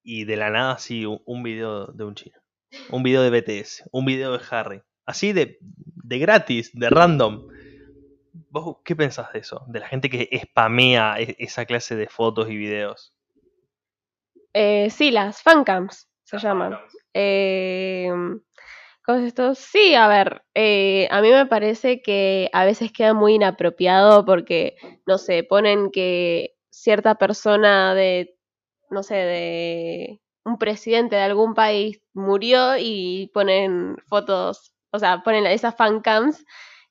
y 0.02 0.26
de 0.26 0.36
la 0.38 0.50
nada 0.50 0.74
así 0.74 1.06
un, 1.06 1.44
video 1.44 1.86
de 1.86 2.04
un 2.04 2.16
chino, 2.16 2.40
un 2.90 3.04
video 3.04 3.22
de 3.22 3.30
BTS, 3.30 3.90
un 3.92 4.06
video 4.06 4.36
de 4.36 4.44
Harry, 4.50 4.82
así 5.06 5.34
de, 5.34 5.60
de 5.62 6.18
gratis, 6.18 6.72
de 6.74 6.90
random. 6.90 7.48
¿Vos 8.50 8.78
qué 8.84 8.96
pensás 8.96 9.32
de 9.34 9.40
eso? 9.40 9.64
De 9.68 9.80
la 9.80 9.88
gente 9.88 10.10
que 10.10 10.28
spamea 10.42 11.20
e, 11.20 11.36
esa 11.38 11.66
clase 11.66 11.96
de 11.96 12.08
fotos 12.08 12.50
y 12.50 12.58
videos. 12.58 13.14
Eh, 14.52 14.90
sí, 14.90 15.12
las 15.12 15.44
fancams 15.44 16.10
se 16.24 16.40
llaman. 16.40 16.80
Eh, 17.14 18.10
¿Cómo 19.06 19.18
es 19.20 19.26
esto? 19.26 19.54
Sí, 19.56 19.96
a 19.96 20.08
ver, 20.08 20.44
eh, 20.54 21.08
a 21.12 21.22
mí 21.22 21.30
me 21.30 21.46
parece 21.46 22.02
que 22.02 22.50
a 22.54 22.64
veces 22.64 22.92
queda 22.94 23.14
muy 23.14 23.34
inapropiado 23.36 24.24
porque, 24.26 24.78
no 25.06 25.18
sé, 25.18 25.44
ponen 25.44 25.92
que 25.92 26.56
cierta 26.70 27.16
persona 27.16 27.94
de, 27.96 28.38
no 28.90 29.04
sé, 29.04 29.16
de 29.16 30.22
un 30.46 30.58
presidente 30.58 31.18
de 31.18 31.24
algún 31.24 31.54
país 31.54 32.02
murió 32.14 32.78
y 32.80 33.30
ponen 33.34 33.98
fotos, 34.08 34.74
o 34.92 35.00
sea, 35.00 35.24
ponen 35.24 35.48
esas 35.48 35.76
fancams 35.76 36.46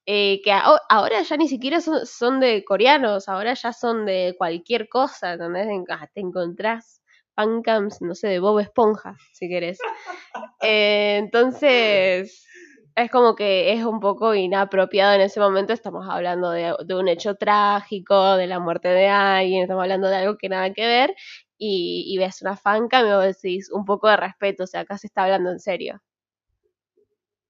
eh, 0.07 0.40
que 0.45 0.52
ahora 0.52 1.23
ya 1.23 1.37
ni 1.38 1.49
siquiera 1.49 1.81
son, 1.81 2.40
de 2.40 2.64
coreanos, 2.64 3.28
ahora 3.28 3.54
ya 3.54 3.73
son 3.73 4.07
de 4.07 4.35
cualquier 4.38 4.88
cosa, 4.88 5.35
¿entendés? 5.35 5.69
Ah, 5.90 6.09
te 6.14 6.21
encontrás 6.21 7.01
fancams, 7.35 8.01
no 8.03 8.15
sé, 8.15 8.29
de 8.29 8.39
Bob 8.41 8.59
Esponja, 8.61 9.17
si 9.33 9.49
querés. 9.49 9.79
Eh, 10.65 11.17
entonces, 11.19 12.47
es 12.95 13.11
como 13.11 13.35
que 13.35 13.73
es 13.73 13.85
un 13.85 13.99
poco 13.99 14.33
inapropiado 14.33 15.15
en 15.15 15.23
ese 15.23 15.41
momento. 15.41 15.73
Estamos 15.73 16.07
hablando 16.09 16.51
de, 16.51 16.73
un 16.95 17.09
hecho 17.09 17.35
trágico, 17.35 18.37
de 18.37 18.47
la 18.47 18.61
muerte 18.61 18.87
de 18.87 19.09
alguien, 19.09 19.62
estamos 19.62 19.83
hablando 19.83 20.07
de 20.07 20.17
algo 20.17 20.39
que 20.39 20.49
nada 20.49 20.73
que 20.73 20.87
ver. 20.87 21.17
Y, 21.59 22.17
ves 22.17 22.43
una 22.43 22.57
fancam 22.57 23.07
y 23.07 23.11
vos 23.11 23.25
decís 23.25 23.71
un 23.73 23.85
poco 23.85 24.09
de 24.09 24.17
respeto, 24.17 24.62
o 24.62 24.67
sea, 24.69 24.83
acá 24.83 24.99
se 24.99 25.09
está 25.09 25.25
hablando 25.25 25.51
en 25.51 25.59
serio. 25.59 26.01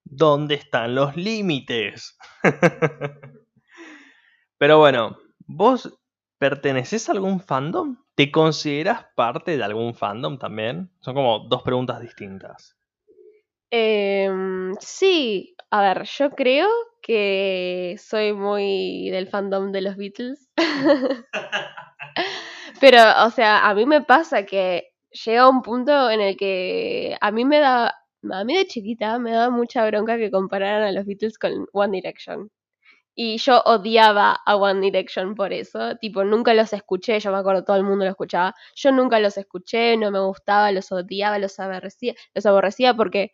¿Dónde 0.05 0.55
están 0.55 0.95
los 0.95 1.15
límites? 1.15 2.17
Pero 4.59 4.79
bueno, 4.79 5.19
vos 5.41 5.99
¿Perteneces 6.43 7.09
a 7.09 7.13
algún 7.13 7.39
fandom? 7.39 8.02
¿Te 8.15 8.31
consideras 8.31 9.07
parte 9.15 9.57
de 9.57 9.65
algún 9.65 9.95
fandom 9.95 10.39
también? 10.39 10.91
Son 11.01 11.15
como 11.15 11.41
dos 11.49 11.63
preguntas 11.63 12.01
distintas. 12.01 12.77
Em, 13.71 14.75
sí, 14.81 15.57
a 15.71 15.81
ver, 15.81 16.05
yo 16.05 16.31
creo 16.31 16.69
que 17.01 17.97
soy 17.99 18.35
muy 18.35 19.09
del 19.11 19.29
fandom 19.29 19.73
de 19.73 19.81
los 19.81 19.97
Beatles. 19.97 20.51
Pero, 22.81 22.99
o 23.25 23.31
sea, 23.31 23.69
a 23.69 23.75
mí 23.75 23.87
me 23.87 24.03
pasa 24.03 24.45
que 24.45 24.93
llega 25.25 25.49
un 25.49 25.63
punto 25.63 26.11
en 26.11 26.21
el 26.21 26.37
que 26.37 27.17
a 27.21 27.31
mí 27.31 27.47
me 27.47 27.61
da, 27.61 27.95
a 28.31 28.45
mí 28.45 28.57
de 28.57 28.67
chiquita 28.67 29.19
me 29.19 29.33
daba 29.33 29.51
mucha 29.51 29.87
bronca 29.87 30.19
que 30.19 30.31
compararan 30.31 30.83
a 30.83 30.93
los 30.93 31.07
Beatles 31.07 31.39
con 31.39 31.67
One 31.73 31.97
Direction. 31.97 32.51
Y 33.15 33.37
yo 33.39 33.63
odiaba 33.65 34.41
a 34.47 34.57
One 34.57 34.81
Direction 34.81 35.35
por 35.35 35.53
eso. 35.53 35.97
Tipo, 35.97 36.25
nunca 36.25 36.55
los 36.55 36.73
escuché. 36.73 37.21
Yo 37.21 37.31
me 37.31 37.39
acuerdo, 37.39 37.65
todo 37.65 37.77
el 37.77 37.85
mundo 37.85 38.05
lo 38.05 38.11
escuchaba. 38.11 38.55
Yo 38.75 38.93
nunca 38.93 39.19
los 39.21 39.37
escuché, 39.37 39.97
no 39.97 40.11
me 40.11 40.21
gustaba, 40.21 40.73
los 40.73 40.91
odiaba, 40.93 41.39
los 41.39 41.59
aborrecía. 41.61 42.15
Los 42.35 42.47
aborrecía 42.47 42.95
porque 42.95 43.33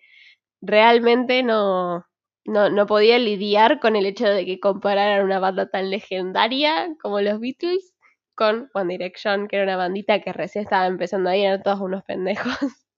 realmente 0.60 1.42
no, 1.42 2.06
no, 2.44 2.70
no 2.70 2.86
podía 2.86 3.18
lidiar 3.18 3.78
con 3.80 3.94
el 3.94 4.06
hecho 4.06 4.26
de 4.28 4.46
que 4.46 4.58
compararan 4.58 5.24
una 5.24 5.38
banda 5.38 5.70
tan 5.70 5.90
legendaria 5.90 6.88
como 7.00 7.20
los 7.20 7.38
Beatles 7.40 7.94
con 8.34 8.70
One 8.72 8.96
Direction, 8.96 9.48
que 9.48 9.56
era 9.56 9.64
una 9.64 9.76
bandita 9.76 10.20
que 10.20 10.32
recién 10.32 10.64
estaba 10.64 10.86
empezando 10.86 11.28
a 11.28 11.36
ir, 11.36 11.46
eran 11.46 11.62
todos 11.62 11.80
unos 11.80 12.04
pendejos. 12.04 12.56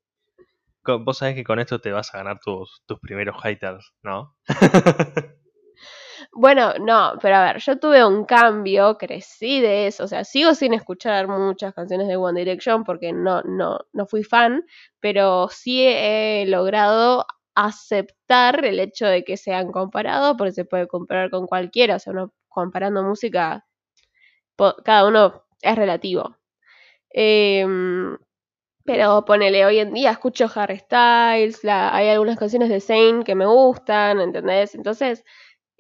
Vos 0.85 1.19
sabés 1.19 1.35
que 1.35 1.45
con 1.45 1.59
esto 1.59 1.81
te 1.81 1.93
vas 1.93 2.15
a 2.15 2.19
ganar 2.19 2.41
tus, 2.41 2.83
tus 2.87 2.99
primeros 3.01 3.41
haters, 3.43 3.93
¿no? 4.03 4.35
Bueno, 6.33 6.75
no, 6.79 7.15
pero 7.21 7.37
a 7.37 7.45
ver, 7.45 7.59
yo 7.61 7.79
tuve 7.79 8.05
un 8.07 8.25
cambio, 8.25 8.97
crecí 8.99 9.61
de 9.61 9.89
eso, 9.89 10.05
o 10.05 10.07
sea, 10.07 10.23
sigo 10.25 10.55
sin 10.55 10.73
escuchar 10.75 11.27
muchas 11.27 11.75
canciones 11.75 12.07
de 12.07 12.17
One 12.17 12.39
Direction 12.39 12.85
porque 12.85 13.13
no, 13.13 13.43
no, 13.43 13.81
no 13.93 14.07
fui 14.07 14.23
fan, 14.23 14.65
pero 15.01 15.49
sí 15.49 15.83
he 15.85 16.45
logrado 16.47 17.27
aceptar 17.57 18.65
el 18.65 18.79
hecho 18.79 19.07
de 19.07 19.25
que 19.25 19.37
sean 19.37 19.73
comparados, 19.73 20.37
porque 20.39 20.53
se 20.53 20.65
puede 20.65 20.87
comparar 20.87 21.31
con 21.31 21.47
cualquiera, 21.49 21.97
o 21.97 21.99
sea, 21.99 22.13
uno 22.13 22.33
comparando 22.49 23.03
música, 23.03 23.67
cada 24.85 25.07
uno 25.07 25.45
es 25.63 25.77
relativo. 25.77 26.37
Em, 27.11 28.19
pero 28.85 29.25
ponele, 29.27 29.67
hoy 29.67 29.79
en 29.81 29.95
día 29.95 30.13
escucho 30.13 30.47
Harry 30.55 30.79
Styles, 30.79 31.61
hay 31.65 32.09
algunas 32.11 32.39
canciones 32.39 32.69
de 32.71 32.81
Zayn 32.81 33.25
que 33.25 33.35
me 33.37 33.47
gustan, 33.47 34.21
¿entendés? 34.21 34.75
Entonces, 34.77 35.25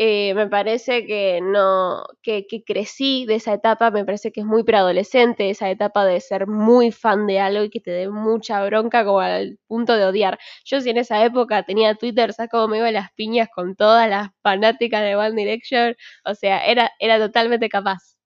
eh, 0.02 0.32
me 0.32 0.46
parece 0.48 1.04
que 1.04 1.40
no, 1.42 2.04
que, 2.22 2.46
crecí 2.66 3.26
de 3.26 3.34
esa 3.34 3.52
etapa, 3.52 3.90
me 3.90 4.06
parece 4.06 4.32
que 4.32 4.40
es 4.40 4.46
muy 4.46 4.64
preadolescente, 4.64 5.50
esa 5.50 5.68
etapa 5.68 6.06
de 6.06 6.22
ser 6.22 6.46
muy 6.46 6.90
fan 6.90 7.26
de 7.26 7.38
algo 7.38 7.64
y 7.64 7.68
que 7.68 7.80
te 7.80 7.90
dé 7.90 8.08
mucha 8.08 8.64
bronca 8.64 9.04
como 9.04 9.20
al 9.20 9.58
punto 9.66 9.94
de 9.98 10.06
odiar. 10.06 10.38
Yo 10.64 10.80
si 10.80 10.88
en 10.88 10.96
esa 10.96 11.22
época 11.22 11.64
tenía 11.64 11.96
Twitter, 11.96 12.32
¿sabes 12.32 12.50
cómo 12.50 12.68
me 12.68 12.78
iba 12.78 12.90
las 12.90 13.12
piñas 13.12 13.50
con 13.54 13.76
todas 13.76 14.08
las 14.08 14.30
fanáticas 14.42 15.02
de 15.02 15.16
One 15.16 15.34
Direction? 15.36 15.94
O 16.24 16.34
sea, 16.34 16.64
era, 16.64 16.90
era 16.98 17.18
totalmente 17.18 17.68
capaz. 17.68 18.16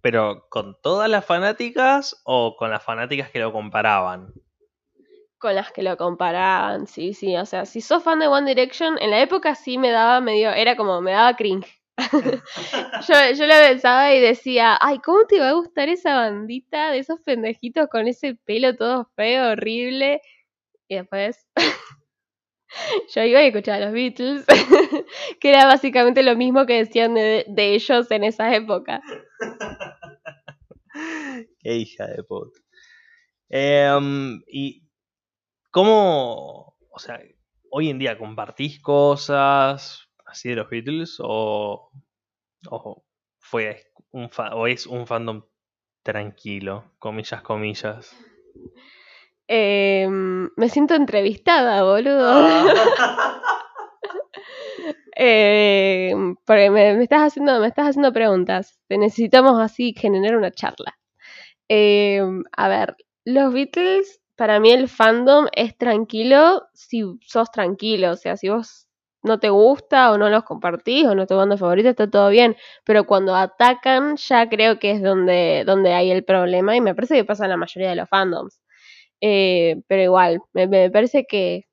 ¿Pero 0.00 0.48
con 0.50 0.76
todas 0.82 1.08
las 1.08 1.24
fanáticas 1.24 2.20
o 2.24 2.56
con 2.56 2.72
las 2.72 2.82
fanáticas 2.82 3.30
que 3.30 3.38
lo 3.38 3.52
comparaban? 3.52 4.34
Con 5.44 5.54
las 5.54 5.72
que 5.72 5.82
lo 5.82 5.98
comparaban, 5.98 6.86
sí, 6.86 7.12
sí, 7.12 7.36
o 7.36 7.44
sea, 7.44 7.66
si 7.66 7.82
sos 7.82 8.02
fan 8.02 8.18
de 8.18 8.28
One 8.28 8.48
Direction, 8.48 8.96
en 8.98 9.10
la 9.10 9.20
época 9.20 9.54
sí 9.54 9.76
me 9.76 9.90
daba 9.90 10.22
medio, 10.22 10.50
era 10.50 10.74
como, 10.74 11.02
me 11.02 11.12
daba 11.12 11.36
cringe. 11.36 11.68
yo, 13.06 13.14
yo 13.36 13.46
lo 13.46 13.54
pensaba 13.54 14.14
y 14.14 14.20
decía, 14.20 14.78
ay, 14.80 15.00
¿cómo 15.04 15.26
te 15.26 15.40
va 15.40 15.50
a 15.50 15.52
gustar 15.52 15.90
esa 15.90 16.14
bandita 16.14 16.92
de 16.92 17.00
esos 17.00 17.20
pendejitos 17.20 17.88
con 17.90 18.08
ese 18.08 18.36
pelo 18.46 18.74
todo 18.74 19.10
feo, 19.16 19.50
horrible? 19.50 20.22
Y 20.88 20.96
después 20.96 21.46
yo 23.14 23.22
iba 23.22 23.42
y 23.42 23.48
escuchaba 23.48 23.76
a 23.76 23.80
los 23.80 23.92
Beatles, 23.92 24.46
que 25.40 25.50
era 25.50 25.66
básicamente 25.66 26.22
lo 26.22 26.36
mismo 26.36 26.64
que 26.64 26.78
decían 26.78 27.12
de, 27.12 27.44
ellos 27.54 28.10
en 28.10 28.24
esa 28.24 28.54
época. 28.54 29.02
Qué 31.58 31.76
hija 31.76 32.06
de 32.06 32.22
puta. 32.22 32.58
Em, 33.50 34.40
y 34.46 34.83
¿Cómo, 35.74 36.76
o 36.88 36.98
sea, 37.00 37.20
hoy 37.68 37.90
en 37.90 37.98
día 37.98 38.16
compartís 38.16 38.80
cosas 38.80 40.08
así 40.24 40.50
de 40.50 40.54
los 40.54 40.70
Beatles 40.70 41.16
o, 41.18 41.90
fue 43.40 43.82
un 44.12 44.30
o 44.52 44.68
es 44.68 44.86
un 44.86 45.04
fandom 45.04 45.42
tranquilo, 46.04 46.92
comillas, 47.00 47.42
comillas? 47.42 48.16
Em, 49.48 50.48
me 50.54 50.68
siento 50.68 50.94
entrevistada, 50.94 51.82
boludo. 51.82 52.32
Em, 55.16 56.36
porque 56.44 56.70
me, 56.70 57.02
estás 57.02 57.22
haciendo, 57.22 57.58
me 57.60 57.68
estás 57.68 57.88
haciendo 57.88 58.12
preguntas. 58.12 58.80
Te 58.88 58.98
necesitamos 58.98 59.60
así 59.60 59.92
generar 59.96 60.36
una 60.36 60.50
charla. 60.52 60.98
Em, 61.68 62.44
a 62.56 62.68
ver, 62.68 62.96
los 63.24 63.52
Beatles 63.52 64.23
para 64.36 64.60
mí 64.60 64.70
el 64.70 64.88
fandom 64.88 65.46
es 65.52 65.76
tranquilo 65.76 66.66
si 66.72 67.02
sos 67.26 67.50
tranquilo, 67.50 68.12
o 68.12 68.16
sea, 68.16 68.36
si 68.36 68.48
vos 68.48 68.86
no 69.22 69.40
te 69.40 69.48
gusta 69.48 70.12
o 70.12 70.18
no 70.18 70.28
los 70.28 70.44
compartís 70.44 71.06
o 71.06 71.14
no 71.14 71.26
te 71.26 71.34
banda 71.34 71.56
favorita, 71.56 71.90
está 71.90 72.10
todo 72.10 72.28
bien, 72.28 72.56
pero 72.84 73.04
cuando 73.04 73.34
atacan 73.34 74.16
ya 74.16 74.48
creo 74.48 74.78
que 74.78 74.92
es 74.92 75.02
donde, 75.02 75.64
donde 75.66 75.94
hay 75.94 76.10
el 76.10 76.24
problema 76.24 76.76
y 76.76 76.80
me 76.80 76.94
parece 76.94 77.16
que 77.16 77.24
pasa 77.24 77.44
en 77.44 77.50
la 77.50 77.56
mayoría 77.56 77.90
de 77.90 77.96
los 77.96 78.08
fandoms. 78.08 78.60
Eh, 79.20 79.76
pero 79.88 80.02
igual, 80.02 80.40
me, 80.52 80.90
parece 80.90 81.24
que, 81.26 81.64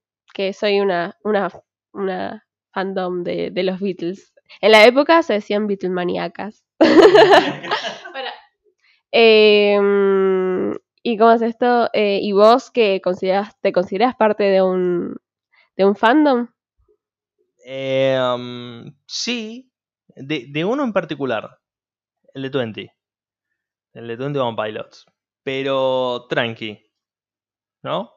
soy 0.53 0.79
una, 0.79 1.17
una, 1.23 1.49
una 1.91 2.45
fandom 2.73 3.23
de, 3.23 3.51
los 3.63 3.79
Beatles. 3.81 4.33
En 4.61 4.71
la 4.71 4.85
época 4.85 5.21
se 5.23 5.33
decían 5.33 5.67
Beatlemaniacas. 5.67 6.63
eh, 9.11 9.77
¿Y 11.03 11.17
cómo 11.17 11.31
es 11.31 11.41
esto? 11.41 11.89
Eh, 11.93 12.19
¿Y 12.21 12.31
vos 12.31 12.69
que 12.69 13.01
consideras, 13.01 13.59
te 13.59 13.71
consideras 13.71 14.15
parte 14.15 14.43
de 14.43 14.61
un, 14.61 15.17
de 15.75 15.85
un 15.85 15.95
fandom? 15.95 16.47
Um, 17.65 18.93
sí, 19.07 19.71
de, 20.15 20.65
uno 20.65 20.83
en 20.83 20.93
particular, 20.93 21.59
el 22.33 22.43
de 22.43 22.49
20. 22.49 22.95
El 23.93 24.07
de 24.07 24.15
21 24.15 24.55
Pilots. 24.55 25.05
Pero 25.43 26.27
tranqui, 26.29 26.91
¿no? 27.81 28.11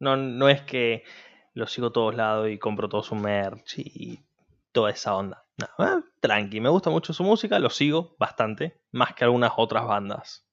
No, 0.00 0.16
no 0.16 0.48
es 0.48 0.62
que 0.62 1.04
lo 1.54 1.66
sigo 1.66 1.88
a 1.88 1.92
todos 1.92 2.14
lados 2.14 2.48
y 2.48 2.58
compro 2.58 2.88
todo 2.88 3.02
su 3.02 3.14
merch 3.14 3.78
y 3.78 4.24
toda 4.72 4.90
esa 4.90 5.14
onda. 5.14 5.44
No, 5.58 5.86
eh, 5.86 6.02
tranqui, 6.20 6.60
me 6.60 6.70
gusta 6.70 6.90
mucho 6.90 7.12
su 7.12 7.22
música, 7.22 7.58
lo 7.60 7.70
sigo 7.70 8.16
bastante, 8.18 8.80
más 8.90 9.14
que 9.14 9.24
algunas 9.24 9.52
otras 9.56 9.86
bandas. 9.86 10.49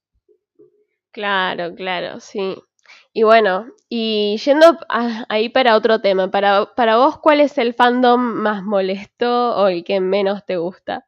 Claro, 1.18 1.74
claro, 1.74 2.20
sí. 2.20 2.56
Y 3.12 3.24
bueno, 3.24 3.66
y 3.90 4.38
yendo 4.38 4.78
ahí 4.88 5.50
para 5.50 5.76
otro 5.76 6.00
tema, 6.00 6.30
para, 6.30 6.76
para 6.76 6.98
vos, 6.98 7.18
¿cuál 7.18 7.40
es 7.40 7.58
el 7.58 7.74
fandom 7.74 8.22
más 8.22 8.62
molesto 8.62 9.56
o 9.58 9.68
el 9.68 9.84
que 9.84 10.00
menos 10.00 10.46
te 10.46 10.58
gusta? 10.58 11.08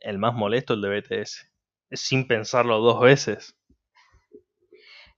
El 0.00 0.18
más 0.18 0.34
molesto, 0.34 0.74
el 0.74 0.80
de 0.80 0.88
BTS. 0.88 1.48
Sin 1.92 2.26
pensarlo 2.26 2.80
dos 2.80 3.00
veces. 3.00 3.56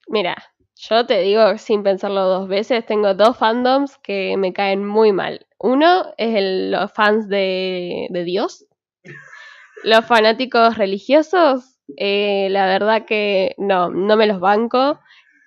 Mira, 0.06 0.36
yo 0.74 1.06
te 1.06 1.22
digo 1.22 1.56
sin 1.56 1.82
pensarlo 1.82 2.26
dos 2.26 2.46
veces, 2.46 2.84
tengo 2.84 3.14
dos 3.14 3.38
fandoms 3.38 3.96
que 4.02 4.36
me 4.36 4.52
caen 4.52 4.84
muy 4.84 5.12
mal. 5.12 5.46
Uno 5.58 6.12
es 6.18 6.36
el, 6.36 6.72
los 6.72 6.92
fans 6.92 7.26
de, 7.30 8.06
de 8.10 8.24
Dios, 8.24 8.66
los 9.82 10.04
fanáticos 10.04 10.76
religiosos 10.76 11.77
eh, 11.96 12.48
la 12.50 12.66
verdad 12.66 13.04
que 13.06 13.54
no, 13.58 13.90
no 13.90 14.16
me 14.16 14.26
los 14.26 14.40
banco. 14.40 15.00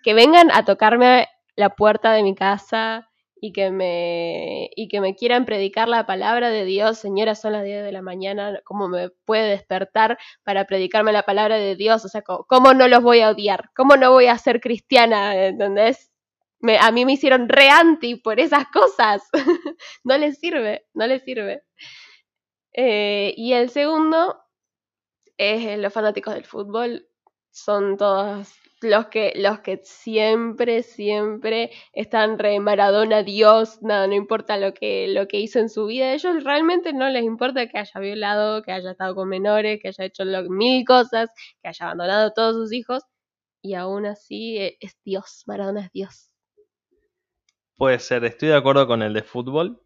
Que 0.03 0.13
vengan 0.13 0.49
a 0.51 0.65
tocarme 0.65 1.27
la 1.55 1.75
puerta 1.75 2.11
de 2.13 2.23
mi 2.23 2.35
casa 2.35 3.11
y 3.43 3.53
que 3.53 3.71
me 3.71 4.69
y 4.75 4.87
que 4.87 5.01
me 5.01 5.15
quieran 5.15 5.45
predicar 5.45 5.89
la 5.89 6.05
palabra 6.05 6.49
de 6.49 6.63
Dios, 6.63 6.99
señora, 6.99 7.33
son 7.35 7.53
las 7.53 7.63
10 7.63 7.83
de 7.83 7.91
la 7.91 8.03
mañana, 8.03 8.59
¿cómo 8.63 8.87
me 8.87 9.09
puede 9.25 9.49
despertar 9.49 10.17
para 10.43 10.65
predicarme 10.65 11.11
la 11.11 11.23
palabra 11.23 11.57
de 11.57 11.75
Dios? 11.75 12.05
O 12.05 12.07
sea, 12.07 12.21
¿cómo, 12.21 12.73
no 12.73 12.87
los 12.87 13.01
voy 13.01 13.21
a 13.21 13.31
odiar? 13.31 13.71
¿Cómo 13.75 13.97
no 13.97 14.11
voy 14.11 14.27
a 14.27 14.37
ser 14.37 14.61
cristiana? 14.61 15.47
¿Entendés? 15.47 16.11
A 16.79 16.91
mí 16.91 17.05
me 17.05 17.13
hicieron 17.13 17.49
re 17.49 17.69
anti 17.69 18.15
por 18.15 18.39
esas 18.39 18.65
cosas. 18.67 19.23
no 20.03 20.17
les 20.19 20.39
sirve, 20.39 20.85
no 20.93 21.07
les 21.07 21.23
sirve. 21.23 21.63
Eh, 22.73 23.33
y 23.35 23.53
el 23.53 23.69
segundo 23.69 24.37
es 25.41 25.79
los 25.79 25.91
fanáticos 25.91 26.33
del 26.33 26.45
fútbol 26.45 27.07
son 27.49 27.97
todos 27.97 28.47
los 28.81 29.07
que, 29.07 29.33
los 29.35 29.59
que 29.59 29.81
siempre, 29.83 30.81
siempre 30.83 31.71
están 31.93 32.39
re 32.39 32.59
Maradona, 32.59 33.23
Dios, 33.23 33.81
nada, 33.81 34.07
no 34.07 34.13
importa 34.13 34.57
lo 34.57 34.73
que, 34.73 35.07
lo 35.07 35.27
que 35.27 35.39
hizo 35.39 35.59
en 35.59 35.69
su 35.69 35.85
vida, 35.85 36.13
ellos 36.13 36.43
realmente 36.43 36.93
no 36.93 37.09
les 37.09 37.23
importa 37.23 37.67
que 37.67 37.77
haya 37.77 37.99
violado, 37.99 38.63
que 38.63 38.71
haya 38.71 38.91
estado 38.91 39.13
con 39.13 39.29
menores, 39.29 39.79
que 39.81 39.89
haya 39.89 40.05
hecho 40.05 40.23
mil 40.49 40.83
cosas, 40.85 41.29
que 41.61 41.69
haya 41.69 41.85
abandonado 41.85 42.27
a 42.27 42.33
todos 42.33 42.55
sus 42.55 42.73
hijos, 42.73 43.03
y 43.61 43.75
aún 43.75 44.07
así 44.07 44.57
e, 44.57 44.77
es 44.79 44.97
Dios, 45.03 45.43
Maradona 45.45 45.85
es 45.85 45.91
Dios. 45.91 46.29
Puede 47.75 47.99
ser, 47.99 48.25
estoy 48.25 48.49
de 48.49 48.55
acuerdo 48.55 48.87
con 48.87 49.03
el 49.03 49.13
de 49.13 49.23
fútbol. 49.23 49.83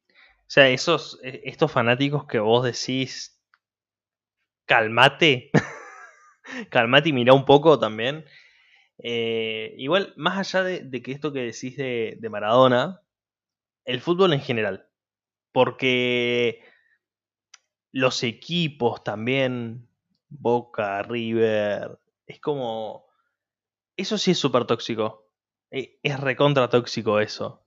O 0.00 0.54
sea, 0.54 0.68
esos, 0.70 1.18
e, 1.22 1.42
estos 1.44 1.70
fanáticos 1.70 2.26
que 2.26 2.38
vos 2.38 2.64
decís 2.64 3.41
calmate. 4.66 5.50
calmate 6.70 7.10
y 7.10 7.12
mira 7.12 7.32
un 7.32 7.44
poco 7.44 7.78
también. 7.78 8.24
Eh, 8.98 9.74
igual, 9.78 10.12
más 10.16 10.38
allá 10.38 10.64
de, 10.64 11.02
que 11.02 11.12
esto 11.12 11.32
que 11.32 11.40
decís 11.40 11.76
de, 11.76 12.28
Maradona, 12.30 13.02
el 13.84 14.00
fútbol 14.00 14.32
en 14.32 14.40
general. 14.40 14.88
Porque 15.52 16.62
los 17.90 18.22
equipos 18.22 19.04
también, 19.04 19.88
Boca, 20.28 21.02
River, 21.02 21.98
es 22.26 22.40
como... 22.40 23.06
Eso 23.96 24.16
sí 24.16 24.30
es 24.30 24.38
súper 24.38 24.64
tóxico. 24.64 25.28
E, 25.70 25.98
es 26.02 26.18
recontra 26.18 26.68
tóxico 26.68 27.20
eso. 27.20 27.66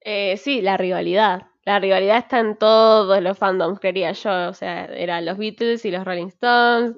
Eh, 0.00 0.36
sí, 0.38 0.62
la 0.62 0.76
rivalidad. 0.76 1.47
La 1.68 1.78
rivalidad 1.78 2.16
está 2.16 2.38
en 2.38 2.56
todos 2.56 3.20
los 3.20 3.36
fandoms, 3.36 3.78
quería 3.78 4.12
yo. 4.12 4.48
O 4.48 4.54
sea, 4.54 4.86
eran 4.86 5.26
los 5.26 5.36
Beatles 5.36 5.84
y 5.84 5.90
los 5.90 6.02
Rolling 6.02 6.28
Stones, 6.28 6.96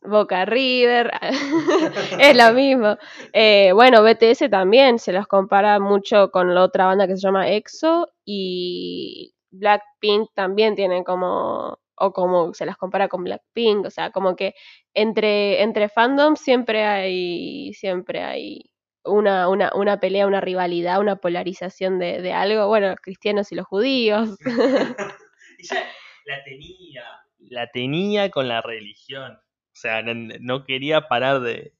Boca 0.00 0.44
River, 0.44 1.10
es 2.20 2.36
lo 2.36 2.52
mismo. 2.52 2.96
Eh, 3.32 3.72
bueno, 3.74 4.04
BTS 4.04 4.48
también 4.48 5.00
se 5.00 5.12
los 5.12 5.26
compara 5.26 5.80
mucho 5.80 6.30
con 6.30 6.54
la 6.54 6.62
otra 6.62 6.86
banda 6.86 7.08
que 7.08 7.16
se 7.16 7.22
llama 7.22 7.48
EXO 7.48 8.10
y 8.24 9.34
Blackpink 9.50 10.30
también 10.34 10.76
tienen 10.76 11.02
como, 11.02 11.80
o 11.96 12.12
como 12.12 12.54
se 12.54 12.64
las 12.64 12.76
compara 12.76 13.08
con 13.08 13.24
Blackpink, 13.24 13.86
o 13.86 13.90
sea, 13.90 14.12
como 14.12 14.36
que 14.36 14.54
entre, 14.94 15.62
entre 15.62 15.88
fandoms 15.88 16.38
siempre 16.38 16.84
hay, 16.84 17.74
siempre 17.74 18.22
hay 18.22 18.71
una, 19.04 19.48
una, 19.48 19.72
una 19.74 20.00
pelea, 20.00 20.26
una 20.26 20.40
rivalidad, 20.40 21.00
una 21.00 21.16
polarización 21.16 21.98
de, 21.98 22.22
de 22.22 22.32
algo, 22.32 22.68
bueno, 22.68 22.88
los 22.88 23.00
cristianos 23.00 23.52
y 23.52 23.54
los 23.54 23.66
judíos. 23.66 24.36
y 25.58 25.66
ya 25.66 25.86
la 26.24 26.44
tenía, 26.44 27.04
la 27.38 27.70
tenía 27.70 28.30
con 28.30 28.48
la 28.48 28.60
religión. 28.60 29.32
O 29.34 29.74
sea, 29.74 30.02
no, 30.02 30.64
quería 30.64 31.08
parar 31.08 31.40
de, 31.40 31.74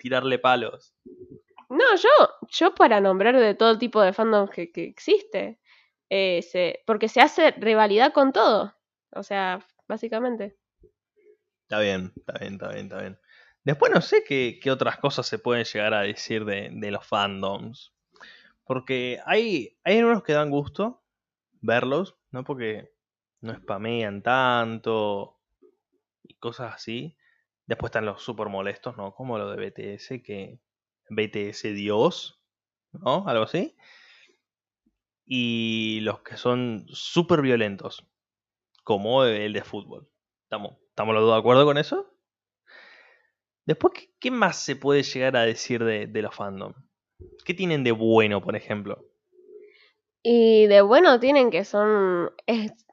tirarle 0.00 0.38
palos. 0.38 0.94
No, 1.68 1.96
yo, 1.96 2.08
yo 2.48 2.74
para 2.74 3.00
nombrar 3.00 3.38
de 3.38 3.54
todo 3.54 3.78
tipo 3.78 4.00
de 4.00 4.12
fandom 4.12 4.48
que, 4.48 4.70
existe. 4.74 5.58
Eh, 6.08 6.82
porque 6.86 7.08
se 7.08 7.20
hace 7.20 7.52
rivalidad 7.52 8.12
con 8.12 8.32
todo. 8.32 8.74
O 9.12 9.22
sea, 9.22 9.60
básicamente. 9.88 10.56
Está 11.62 11.80
bien, 11.80 12.12
está 12.16 12.38
bien, 12.38 12.52
está 12.54 12.68
bien, 12.68 12.84
está 12.84 13.00
bien. 13.00 13.18
Después 13.64 13.92
no 13.92 14.00
sé 14.00 14.24
qué, 14.24 14.60
otras 14.70 14.98
cosas 14.98 15.26
se 15.26 15.38
pueden 15.38 15.64
llegar 15.64 15.94
a 15.94 16.02
decir 16.02 16.44
de, 16.44 16.90
los 16.90 17.06
fandoms. 17.06 17.92
Porque 18.64 19.20
hay, 19.24 19.78
hay 19.84 20.02
unos 20.02 20.22
que 20.22 20.32
dan 20.32 20.50
gusto 20.50 21.02
verlos, 21.60 22.16
¿no? 22.30 22.44
Porque 22.44 22.92
no 23.40 23.54
spamean 23.54 24.22
tanto 24.22 25.38
y 26.24 26.34
cosas 26.34 26.74
así. 26.74 27.16
Después 27.66 27.90
están 27.90 28.06
los 28.06 28.22
super 28.22 28.48
molestos, 28.48 28.96
¿no? 28.96 29.14
Como 29.14 29.38
lo 29.38 29.50
de 29.50 29.70
BTS, 29.70 30.22
que 30.22 30.58
BTS 31.08 31.62
Dios, 31.74 32.40
¿no? 32.92 33.28
Algo 33.28 33.44
así. 33.44 33.76
Y 35.24 36.00
los 36.02 36.20
que 36.22 36.36
son 36.36 36.86
súper 36.88 37.42
violentos, 37.42 38.06
como 38.82 39.24
el 39.24 39.52
de 39.52 39.62
fútbol. 39.62 40.08
¿Estamos, 40.44 40.78
¿Estamos 40.88 41.14
los 41.14 41.24
dos 41.24 41.34
de 41.34 41.38
acuerdo 41.38 41.64
con 41.64 41.78
eso? 41.78 42.11
Después, 43.66 43.92
¿qué, 44.18 44.30
más 44.30 44.56
se 44.56 44.76
puede 44.76 45.02
llegar 45.02 45.36
a 45.36 45.42
decir 45.42 45.84
de, 45.84 46.22
los 46.22 46.34
fandom? 46.34 46.74
¿Qué 47.44 47.54
tienen 47.54 47.84
de 47.84 47.92
bueno, 47.92 48.42
por 48.42 48.56
ejemplo? 48.56 49.08
Y 50.22 50.66
de 50.66 50.82
bueno 50.82 51.18
tienen 51.18 51.50
que 51.50 51.64
son 51.64 52.30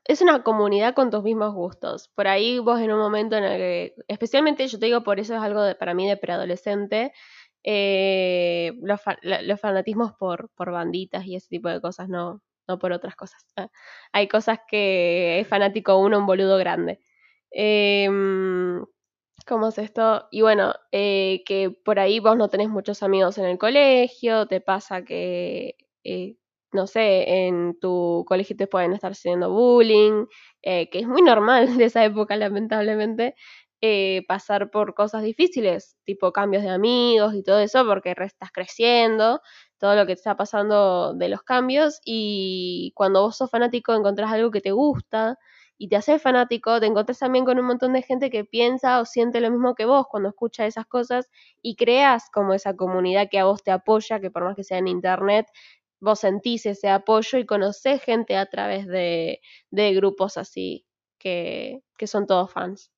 es 0.09 0.21
una 0.21 0.41
comunidad 0.41 0.95
con 0.95 1.11
tus 1.11 1.21
mismos 1.21 1.53
gustos. 1.53 2.09
Por 2.15 2.27
ahí 2.27 2.57
vos 2.57 2.81
en 2.81 2.91
un 2.91 2.97
momento 2.97 3.37
en 3.37 3.43
el 3.43 3.57
que, 3.57 3.95
especialmente 4.07 4.67
yo 4.67 4.79
te 4.79 4.87
digo, 4.87 5.03
por 5.03 5.19
eso 5.19 5.35
es 5.35 5.41
algo 5.41 5.61
de, 5.61 5.75
para 5.75 5.93
mí 5.93 6.09
de 6.09 6.17
preadolescente, 6.17 7.13
eh, 7.63 8.73
los, 8.81 8.99
fanatismos 9.61 10.13
por, 10.13 10.49
banditas 10.57 11.27
y 11.27 11.35
ese 11.35 11.47
tipo 11.49 11.69
de 11.69 11.79
cosas, 11.79 12.09
no, 12.09 12.41
no 12.67 12.79
por 12.79 12.91
otras 12.91 13.15
cosas. 13.15 13.45
Hay 14.11 14.27
cosas 14.27 14.61
que 14.67 15.39
es 15.41 15.47
fanático 15.47 15.95
uno, 15.99 16.17
un 16.17 16.25
boludo 16.25 16.57
grande. 16.57 16.99
Em, 17.51 18.48
¿Cómo 19.49 19.69
es 19.69 19.79
esto? 19.79 20.27
Y 20.29 20.41
bueno, 20.43 20.75
eh, 20.91 21.41
que 21.43 21.71
por 21.71 21.97
ahí 21.99 22.19
vos 22.19 22.37
no 22.37 22.49
tenés 22.49 22.69
muchos 22.69 23.01
amigos 23.01 23.39
en 23.39 23.45
el 23.45 23.57
colegio, 23.57 24.45
te 24.45 24.61
pasa 24.61 25.03
que 25.03 25.75
eh, 26.03 26.35
no 26.71 26.85
sé, 26.85 27.47
en 27.47 27.75
tu 27.79 28.25
colegio 28.27 28.55
te 28.55 28.67
pueden 28.67 28.93
estar 28.93 29.11
haciendo 29.13 29.51
bullying, 29.51 30.27
eh, 30.61 30.87
que 30.91 30.99
es 30.99 31.07
muy 31.07 31.23
normal 31.23 31.65
de 31.83 31.85
esa 31.85 32.05
época, 32.05 32.35
lamentablemente, 32.35 33.33
eh, 33.81 34.23
pasar 34.27 34.69
por 34.69 34.93
cosas 34.93 35.23
difíciles, 35.23 35.97
tipo 36.05 36.31
cambios 36.31 36.61
de 36.61 36.69
amigos 36.69 37.33
y 37.33 37.41
todo 37.41 37.57
eso, 37.59 37.83
porque 37.87 38.13
estás 38.15 38.51
creciendo, 38.51 39.41
todo 39.79 39.95
lo 39.95 40.01
que 40.05 40.13
te 40.13 40.19
está 40.19 40.37
pasando 40.37 41.15
de 41.15 41.27
los 41.27 41.41
cambios, 41.41 41.99
y 42.05 42.91
cuando 42.95 43.23
vos 43.23 43.35
sos 43.37 43.49
fanático 43.49 43.95
encontrás 43.95 44.31
algo 44.31 44.51
que 44.51 44.61
te 44.61 44.71
gusta 44.73 45.39
y 45.81 45.87
te 45.87 45.95
haces 45.95 46.21
fanático, 46.21 46.81
te 46.81 46.87
encontrás 46.87 47.19
también 47.19 47.45
con 47.45 47.57
un 47.57 47.65
montón 47.65 47.93
de 47.93 48.01
gente 48.01 48.29
que 48.29 48.43
piensa 48.43 48.99
o 48.99 49.05
siente 49.05 49.39
lo 49.39 49.49
mismo 49.49 49.75
que 49.75 49.85
vos 49.85 50.07
cuando 50.09 50.27
escucha 50.27 50.65
esas 50.65 50.85
cosas 50.85 51.31
y 51.61 51.77
creas 51.77 52.29
como 52.31 52.53
esa 52.53 52.75
comunidad 52.75 53.29
que 53.31 53.39
a 53.39 53.45
vos 53.45 53.63
te 53.63 53.71
apoya, 53.71 54.19
que 54.19 54.29
por 54.29 54.43
más 54.43 54.57
que 54.57 54.65
sea 54.65 54.77
en 54.77 54.89
internet, 54.89 55.47
vos 56.01 56.19
sentís 56.19 56.65
ese 56.65 56.89
apoyo 56.89 57.39
y 57.39 57.45
conocés 57.45 58.03
gente 58.03 58.35
a 58.35 58.45
través 58.47 58.87
de, 58.87 59.39
grupos 59.71 60.37
así 60.37 60.85
que, 61.17 61.81
son 62.05 62.27
todos 62.27 62.51
fans. 62.51 62.91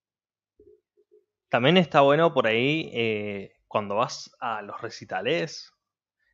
También 1.49 1.77
está 1.77 2.01
bueno 2.01 2.33
por 2.33 2.47
ahí 2.47 2.89
eh, 2.93 3.53
cuando 3.67 3.95
vas 3.95 4.35
a 4.39 4.63
los 4.63 4.81
recitales. 4.81 5.71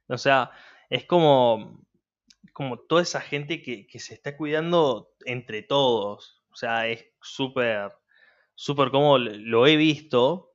O 0.07 0.17
sea, 0.17 0.51
es 0.89 1.05
como, 1.05 1.86
como 2.53 2.79
toda 2.79 3.01
esa 3.01 3.21
gente 3.21 3.62
que, 3.62 3.88
que 3.88 3.99
se 3.99 4.13
está 4.13 4.38
cuidando 4.38 5.12
entre 5.25 5.62
todos. 5.63 6.43
O 6.51 6.55
sea, 6.55 6.88
es 6.88 7.05
súper, 7.21 7.91
súper 8.55 8.91
como 8.91 9.17
lo 9.17 9.67
he 9.67 9.75
visto 9.77 10.47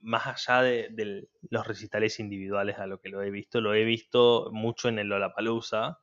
más 0.00 0.26
allá 0.26 0.62
de, 0.62 1.28
los 1.50 1.66
recitales 1.66 2.20
individuales 2.20 2.78
a 2.78 2.86
lo 2.86 3.00
que 3.00 3.08
lo 3.08 3.22
he 3.22 3.30
visto, 3.30 3.60
lo 3.60 3.74
he 3.74 3.84
visto 3.84 4.50
mucho 4.52 4.88
en 4.88 4.98
el 4.98 5.08
Lollapalooza 5.08 5.98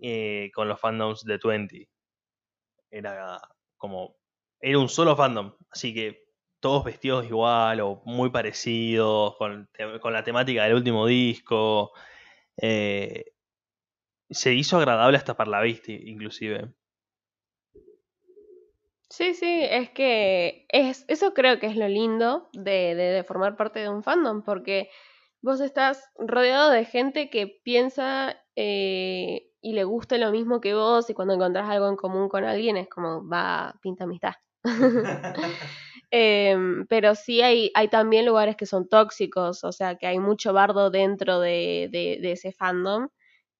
eh, 0.00 0.50
con 0.54 0.68
los 0.68 0.80
fandoms 0.80 1.24
de 1.24 1.38
20. 1.42 1.88
Era 2.90 3.40
como. 3.76 4.16
Era 4.60 4.78
un 4.78 4.88
solo 4.88 5.16
fandom, 5.16 5.54
así 5.70 5.94
que 5.94 6.24
todos 6.60 6.84
vestidos 6.84 7.24
igual 7.26 7.80
o 7.80 8.02
muy 8.04 8.30
parecidos, 8.30 9.36
con, 9.36 9.68
la 10.04 10.24
temática 10.24 10.64
del 10.64 10.74
último 10.74 11.06
disco. 11.06 11.92
Eh, 12.56 13.32
se 14.30 14.54
hizo 14.54 14.76
agradable 14.76 15.16
hasta 15.16 15.36
para 15.36 15.50
la 15.50 15.60
vista, 15.60 15.92
inclusive. 15.92 16.72
Sí, 19.08 19.34
sí, 19.34 19.62
es 19.62 19.90
que 19.90 20.66
es, 20.68 21.04
eso 21.08 21.34
creo 21.34 21.58
que 21.58 21.66
es 21.66 21.76
lo 21.76 21.88
lindo 21.88 22.48
de, 22.52 22.94
de, 22.94 23.24
formar 23.24 23.56
parte 23.56 23.80
de 23.80 23.88
un 23.88 24.04
fandom, 24.04 24.42
porque 24.42 24.88
vos 25.42 25.60
estás 25.60 26.08
rodeado 26.16 26.70
de 26.70 26.84
gente 26.84 27.28
que 27.28 27.60
piensa 27.64 28.40
eh, 28.54 29.50
y 29.60 29.72
le 29.72 29.82
gusta 29.82 30.16
lo 30.16 30.30
mismo 30.30 30.60
que 30.60 30.74
vos 30.74 31.10
y 31.10 31.14
cuando 31.14 31.34
encontrás 31.34 31.68
algo 31.68 31.88
en 31.88 31.96
común 31.96 32.28
con 32.28 32.44
alguien 32.44 32.76
es 32.76 32.88
como, 32.88 33.28
va, 33.28 33.74
pinta 33.82 34.04
amistad. 34.04 34.34
Em, 36.12 36.86
pero 36.88 37.14
sí 37.14 37.40
hay, 37.40 37.70
hay 37.74 37.86
también 37.86 38.26
lugares 38.26 38.56
que 38.56 38.66
son 38.66 38.88
tóxicos, 38.88 39.62
o 39.62 39.70
sea 39.70 39.94
que 39.96 40.08
hay 40.08 40.18
mucho 40.18 40.52
bardo 40.52 40.90
dentro 40.90 41.38
de, 41.38 41.88
de, 41.92 42.18
de 42.20 42.32
ese 42.32 42.50
fandom 42.50 43.08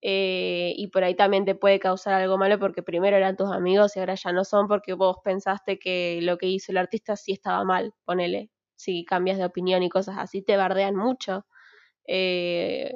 eh, 0.03 0.73
y 0.77 0.89
por 0.89 1.05
ahí 1.05 1.15
también 1.15 1.45
te 1.45 1.55
puede 1.55 1.79
causar 1.81 2.15
algo 2.15 2.39
malo 2.39 2.59
porque 2.59 2.83
primero 2.83 3.17
eran 3.17 3.37
tus 3.37 3.51
amigos 3.53 3.97
y 3.97 4.01
ahora 4.01 4.15
ya 4.15 4.33
no 4.33 4.45
son 4.45 4.67
porque 4.69 4.95
vos 4.95 5.17
pensaste 5.25 5.79
que 5.79 6.21
lo 6.23 6.39
que 6.39 6.47
hizo 6.47 6.73
el 6.73 6.79
artista 6.79 7.17
sí 7.17 7.33
estaba 7.33 7.65
mal, 7.65 7.93
ponele, 8.05 8.51
si 8.77 9.05
cambias 9.05 9.39
de 9.39 9.45
opinión 9.45 9.83
y 9.83 9.91
cosas 9.91 10.17
así, 10.19 10.43
te 10.43 10.57
bardean 10.57 10.97
mucho. 10.97 11.45
Eh, 12.07 12.93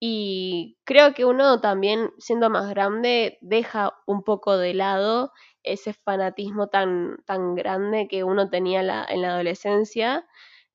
y 0.00 0.78
creo 0.84 1.12
que 1.14 1.24
uno 1.26 1.60
también, 1.60 2.10
siendo 2.18 2.48
más 2.50 2.70
grande, 2.70 3.38
deja 3.42 3.92
un 4.06 4.22
poco 4.22 4.56
de 4.56 4.74
lado 4.74 5.32
ese 5.62 5.92
fanatismo 5.92 6.68
tan, 6.68 7.18
tan 7.26 7.54
grande 7.54 8.08
que 8.08 8.24
uno 8.24 8.48
tenía 8.48 8.80
en 8.80 9.22
la 9.22 9.34
adolescencia, 9.34 10.26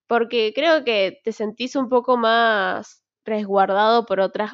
porque 0.07 0.53
creo 0.55 0.83
que 0.85 1.19
te 1.23 1.33
sentís 1.33 1.75
un 1.77 1.89
poco 1.89 2.17
más 2.17 3.04
resguardado 3.25 4.05
por 4.05 4.19
otras, 4.19 4.53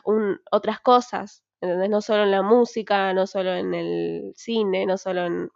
otras 0.52 0.80
cosas, 0.80 1.44
¿entendés? 1.60 1.90
No 1.90 2.02
solo 2.02 2.24
en 2.24 2.32
la 2.32 2.42
música, 2.42 3.14
no 3.14 3.28
solo 3.28 3.54
en 3.54 3.74
el 3.74 4.34
cine, 4.36 4.86
no 4.86 4.98
solo 4.98 5.26
en... 5.26 5.50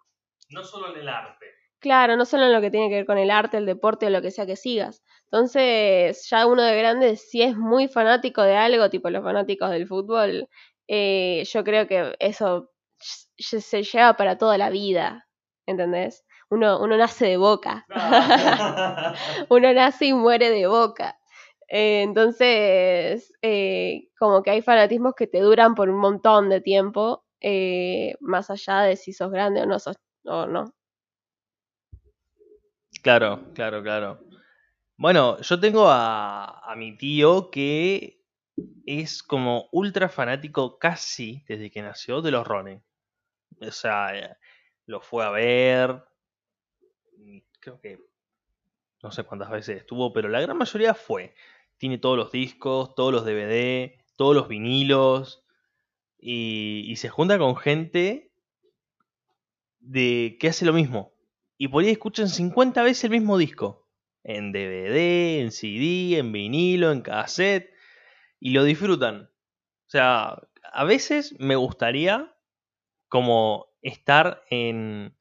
No 0.50 0.64
solo 0.64 0.94
en 0.94 1.02
el 1.02 1.10
arte. 1.10 1.46
Claro, 1.80 2.18
no 2.18 2.26
solo 2.26 2.46
en 2.46 2.54
lo 2.54 2.62
que 2.62 2.72
tiene 2.72 2.90
que 2.90 2.96
ver 2.96 3.06
con 3.06 3.18
el 3.18 3.32
arte, 3.32 3.58
el 3.58 3.66
deporte 3.66 4.08
o 4.08 4.10
lo 4.10 4.22
que 4.22 4.32
sea 4.32 4.46
que 4.46 4.56
sigas. 4.56 5.04
Entonces, 5.26 6.28
ya 6.30 6.46
uno 6.46 6.64
de 6.64 6.78
grande, 6.78 7.16
si 7.16 7.42
es 7.42 7.56
muy 7.56 7.88
fanático 7.88 8.42
de 8.42 8.56
algo, 8.56 8.90
tipo 8.90 9.10
los 9.10 9.24
fanáticos 9.24 9.70
del 9.70 9.88
fútbol, 9.88 10.50
eh, 10.88 11.44
yo 11.46 11.64
creo 11.64 11.88
que 11.88 12.16
eso 12.20 12.72
se 13.38 13.84
lleva 13.84 14.16
para 14.18 14.38
toda 14.38 14.58
la 14.58 14.70
vida, 14.70 15.28
¿entendés? 15.66 16.26
Uno, 16.50 16.80
uno 16.80 16.96
nace 16.98 17.26
de 17.26 17.38
boca. 17.38 17.86
uno 19.50 19.74
nace 19.74 20.06
y 20.06 20.14
muere 20.14 20.50
de 20.50 20.68
boca. 20.68 21.18
Eh, 21.68 22.04
entonces, 22.04 23.34
eh, 23.42 24.10
como 24.18 24.44
que 24.44 24.52
hay 24.52 24.62
fanatismos 24.62 25.14
que 25.16 25.28
te 25.28 25.40
duran 25.40 25.76
por 25.76 25.90
un 25.90 26.00
montón 26.00 26.50
de 26.50 26.62
tiempo, 26.62 27.26
eh, 27.42 28.16
más 28.20 28.50
allá 28.50 28.82
de 28.82 28.96
si 28.96 29.14
sos 29.14 29.32
grande 29.32 29.62
o 29.62 29.66
no 29.66 29.80
sos, 29.80 29.98
no. 30.24 30.74
Claro, 33.02 33.52
claro, 33.54 33.84
claro. 33.84 34.20
Bueno, 34.98 35.40
yo 35.42 35.60
tengo 35.60 35.88
a, 35.88 36.72
a 36.72 36.76
mi 36.76 36.98
tío 36.98 37.52
que 37.52 38.24
es 38.86 39.22
como 39.24 39.68
ultra 39.72 40.10
fanático 40.10 40.80
casi 40.80 41.44
desde 41.48 41.70
que 41.70 41.82
nació 41.82 42.22
de 42.22 42.32
los 42.32 42.48
Ronin. 42.48 42.82
O 43.62 43.72
sea, 43.72 44.38
lo 44.86 45.02
fue 45.02 45.26
a 45.26 45.30
ver. 45.30 46.04
Creo 47.60 47.80
que 47.80 48.00
no 49.02 49.12
sé 49.12 49.24
cuántas 49.24 49.50
veces 49.50 49.78
estuvo, 49.78 50.12
pero 50.14 50.30
la 50.30 50.42
gran 50.42 50.58
mayoría 50.58 50.94
fue. 50.94 51.34
Tiene 51.78 51.98
todos 51.98 52.18
los 52.18 52.32
discos, 52.32 52.96
todos 52.96 53.14
los 53.14 53.26
DVD, 53.26 53.94
todos 54.16 54.36
los 54.36 54.48
vinilos. 54.48 55.44
Y, 56.18 56.86
y 56.88 56.96
se 56.96 57.10
junta 57.10 57.38
con 57.38 57.56
gente 57.56 58.32
de 59.80 60.38
que 60.40 60.48
hace 60.48 60.66
lo 60.66 60.74
mismo. 60.74 61.14
Y 61.58 61.68
por 61.68 61.84
ahí 61.84 61.90
escuchan 61.90 62.30
50 62.30 62.84
veces 62.84 63.06
el 63.06 63.12
mismo 63.12 63.38
disco. 63.38 63.88
En 64.24 64.52
DVD, 64.52 65.42
en 65.42 65.52
CD, 65.52 66.18
en 66.18 66.32
vinilo, 66.32 66.92
en 66.92 67.02
cassette. 67.02 67.72
Y 68.40 68.52
lo 68.52 68.64
disfrutan. 68.64 69.30
O 69.88 69.90
sea, 69.90 70.38
a 70.74 70.84
veces 70.84 71.36
me 71.40 71.56
gustaría 71.56 72.36
como 73.08 73.68
estar 73.82 74.44
en, 74.50 75.16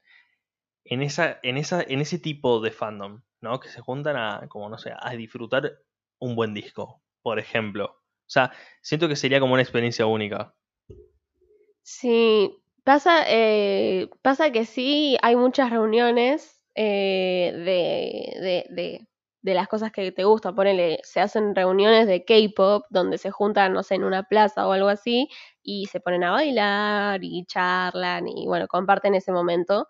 en, 0.83 1.01
esa, 1.01 1.39
en, 1.43 1.57
esa, 1.57 1.81
en 1.81 2.01
ese 2.01 2.19
tipo 2.19 2.59
de 2.61 2.71
fandom, 2.71 3.21
¿no? 3.41 3.59
Que 3.59 3.69
se 3.69 3.79
juntan 3.79 4.17
a, 4.17 4.47
como 4.49 4.69
no 4.69 4.77
sé, 4.77 4.91
a 4.97 5.11
disfrutar 5.11 5.79
un 6.19 6.35
buen 6.35 6.53
disco, 6.53 7.01
por 7.21 7.39
ejemplo. 7.39 7.85
O 7.85 8.29
sea, 8.29 8.51
siento 8.81 9.07
que 9.07 9.15
sería 9.15 9.39
como 9.39 9.53
una 9.53 9.63
experiencia 9.63 10.05
única. 10.05 10.55
Sí, 11.83 12.57
pasa, 12.83 13.23
eh, 13.27 14.09
pasa 14.21 14.51
que 14.51 14.65
sí, 14.65 15.17
hay 15.21 15.35
muchas 15.35 15.69
reuniones 15.69 16.61
eh, 16.75 17.51
de, 17.53 18.41
de, 18.41 18.65
de, 18.75 19.07
de 19.41 19.53
las 19.53 19.67
cosas 19.67 19.91
que 19.91 20.11
te 20.11 20.23
gustan. 20.23 20.55
Ponele, 20.55 20.99
se 21.03 21.21
hacen 21.21 21.53
reuniones 21.55 22.07
de 22.07 22.25
K-pop 22.25 22.85
donde 22.89 23.17
se 23.19 23.29
juntan, 23.31 23.73
no 23.73 23.83
sé, 23.83 23.95
en 23.95 24.03
una 24.03 24.23
plaza 24.23 24.67
o 24.67 24.71
algo 24.71 24.89
así 24.89 25.29
y 25.61 25.85
se 25.87 25.99
ponen 25.99 26.23
a 26.23 26.31
bailar 26.31 27.23
y 27.23 27.45
charlan 27.45 28.27
y 28.27 28.47
bueno, 28.47 28.67
comparten 28.67 29.15
ese 29.15 29.31
momento. 29.31 29.87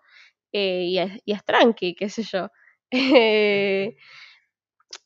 eh, 0.52 0.84
y, 0.84 0.98
es, 0.98 1.22
y 1.24 1.32
es 1.32 1.44
tranqui, 1.44 1.94
qué 1.94 2.08
sé 2.10 2.22
yo. 2.24 2.48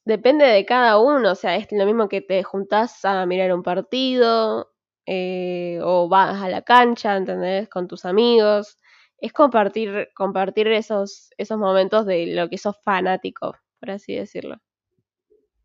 Depende 0.05 0.47
de 0.47 0.65
cada 0.65 0.99
uno, 0.99 1.33
o 1.33 1.35
sea, 1.35 1.57
es 1.57 1.71
lo 1.71 1.85
mismo 1.85 2.09
que 2.09 2.21
te 2.21 2.43
juntás 2.43 3.05
a 3.05 3.27
mirar 3.27 3.53
un 3.53 3.63
partido 3.63 4.73
eh, 5.07 5.79
o 5.83 6.09
vas 6.09 6.43
a 6.43 6.49
la 6.49 6.63
cancha, 6.63 7.17
¿entendés? 7.17 7.69
Con 7.69 7.87
tus 7.87 8.05
amigos. 8.05 8.79
Es 9.19 9.33
compartir, 9.33 10.09
compartir 10.15 10.69
esos, 10.69 11.31
esos 11.37 11.59
momentos 11.59 12.07
de 12.07 12.35
lo 12.35 12.49
que 12.49 12.57
sos 12.57 12.77
fanático, 12.83 13.55
por 13.79 13.91
así 13.91 14.15
decirlo. 14.15 14.57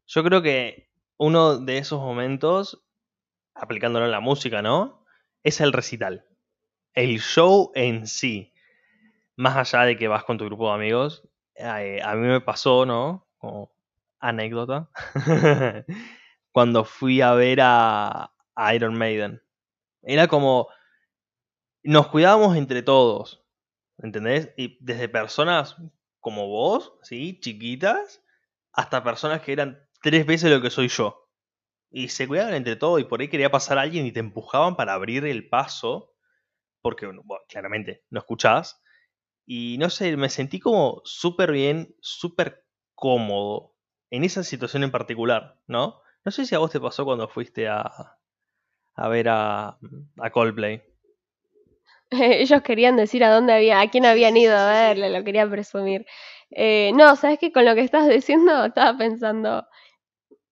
Yo 0.08 0.24
creo 0.24 0.42
que 0.42 0.90
uno 1.18 1.58
de 1.58 1.78
esos 1.78 2.00
momentos, 2.00 2.84
aplicándolo 3.54 4.06
en 4.06 4.12
la 4.12 4.20
música, 4.20 4.62
¿no? 4.62 5.06
Es 5.44 5.62
el 5.62 5.72
recital. 5.72 6.26
El 6.94 7.20
show 7.20 7.72
en 7.76 8.08
sí. 8.08 8.54
Más 9.38 9.56
allá 9.56 9.86
de 9.86 9.98
que 9.98 10.08
vas 10.08 10.24
con 10.24 10.38
tu 10.38 10.46
grupo 10.46 10.68
de 10.68 10.76
amigos, 10.76 11.28
eh, 11.56 12.02
a 12.04 12.16
mí 12.16 12.28
me 12.28 12.42
pasó, 12.42 12.86
¿no? 12.86 13.28
Como 13.38 13.75
anécdota. 14.28 14.90
Cuando 16.52 16.86
fui 16.86 17.22
a 17.22 17.34
ver 17.34 17.60
a, 17.62 18.32
Iron 18.74 18.98
Maiden. 18.98 19.42
Era 20.02 20.28
como. 20.28 20.70
Nos 21.84 22.08
cuidábamos 22.08 22.56
entre 22.56 22.82
todos. 22.82 23.46
¿Entendés? 23.98 24.54
Y 24.58 24.78
desde 24.84 25.10
personas 25.10 25.78
como 26.20 26.48
vos, 26.48 26.98
¿sí? 27.04 27.40
Chiquitas, 27.40 28.24
hasta 28.74 29.04
personas 29.04 29.42
que 29.42 29.54
eran 29.54 29.80
tres 30.02 30.26
veces 30.26 30.52
lo 30.52 30.62
que 30.62 30.70
soy 30.70 30.88
yo. 30.88 31.30
Y 31.92 32.10
se 32.10 32.28
cuidaban 32.28 32.56
entre 32.56 32.76
todos 32.76 33.00
y 33.00 33.06
por 33.06 33.22
ahí 33.22 33.30
quería 33.30 33.52
pasar 33.52 33.78
a 33.78 33.82
alguien 33.82 34.06
y 34.06 34.12
te 34.12 34.20
empujaban 34.20 34.76
para 34.76 34.94
abrir 34.94 35.26
el 35.26 35.48
paso. 35.48 36.14
Porque, 36.82 37.06
bueno, 37.06 37.24
claramente, 37.48 38.04
no 38.10 38.20
escuchás. 38.20 38.82
Y 39.46 39.78
no 39.78 39.90
sé, 39.90 40.18
me 40.18 40.30
sentí 40.30 40.60
como 40.60 41.02
súper 41.04 41.52
bien, 41.52 41.96
súper 42.02 42.66
cómodo 42.96 43.75
en 44.16 44.24
esa 44.24 44.44
situación 44.44 44.84
en 44.84 44.92
particular, 44.92 45.58
¿no? 45.68 46.02
No 46.24 46.32
sé 46.32 46.46
si 46.46 46.56
a 46.56 46.60
vos 46.60 46.72
te 46.72 46.80
pasó 46.80 47.04
cuando 47.04 47.28
fuiste 47.28 47.68
a, 47.68 48.18
a 48.96 49.08
ver 49.10 49.28
a, 49.30 49.78
a 50.20 50.30
Coldplay. 50.32 50.82
Ellos 52.12 52.62
querían 52.62 52.96
decir 52.96 53.24
a 53.24 53.34
dónde 53.34 53.54
había, 53.54 53.82
a 53.82 53.90
quién 53.90 54.06
habían 54.06 54.38
ido 54.38 54.56
a 54.56 54.72
verle, 54.72 55.10
lo 55.10 55.24
querían 55.24 55.50
presumir. 55.52 56.06
Eh, 56.50 56.92
no, 56.96 57.16
sabes 57.16 57.40
que 57.40 57.52
con 57.52 57.66
lo 57.66 57.76
que 57.76 57.82
estás 57.82 58.08
diciendo 58.08 58.66
estaba 58.66 58.98
pensando, 58.98 59.68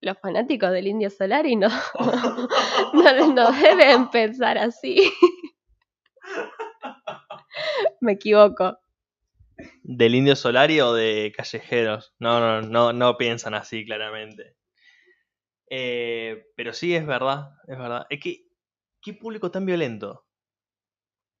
los 0.00 0.18
fanáticos 0.18 0.70
del 0.70 0.86
Indio 0.86 1.08
Solari 1.08 1.56
no, 1.56 1.68
no, 2.92 3.32
no 3.32 3.52
deben 3.52 4.10
pensar 4.10 4.58
así. 4.58 5.10
Me 8.00 8.12
equivoco. 8.12 8.78
¿Del 9.82 10.14
Indio 10.14 10.36
Solari 10.36 10.80
o 10.80 10.92
de 10.92 11.32
Callejeros? 11.36 12.14
No, 12.18 12.40
no, 12.40 12.62
no, 12.62 12.92
no 12.92 13.16
piensan 13.16 13.54
así, 13.54 13.84
claramente. 13.84 14.56
Eh, 15.68 16.46
pero 16.56 16.72
sí, 16.72 16.94
es 16.94 17.06
verdad, 17.06 17.50
es 17.66 17.78
verdad. 17.78 18.06
Es 18.10 18.20
que, 18.20 18.46
qué 19.02 19.14
público 19.14 19.50
tan 19.50 19.66
violento. 19.66 20.26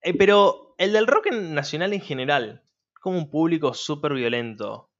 Eh, 0.02 0.14
pero 0.14 0.74
el 0.78 0.92
del 0.92 1.06
rock 1.06 1.32
nacional 1.32 1.92
en 1.92 2.00
general, 2.00 2.62
como 3.00 3.18
un 3.18 3.30
público 3.30 3.74
súper 3.74 4.12
violento. 4.14 4.90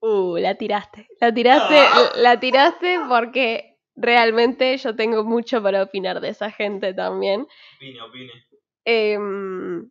Uh, 0.00 0.36
la 0.38 0.54
tiraste. 0.54 1.08
La 1.20 1.32
tiraste, 1.32 1.76
la 2.16 2.40
tiraste 2.40 2.98
porque 3.08 3.78
realmente 3.96 4.76
yo 4.76 4.96
tengo 4.96 5.24
mucho 5.24 5.62
para 5.62 5.82
opinar 5.82 6.20
de 6.20 6.30
esa 6.30 6.50
gente 6.50 6.94
también. 6.94 7.46
Opine, 7.76 8.02
opine. 8.02 8.32
Em, 8.84 9.90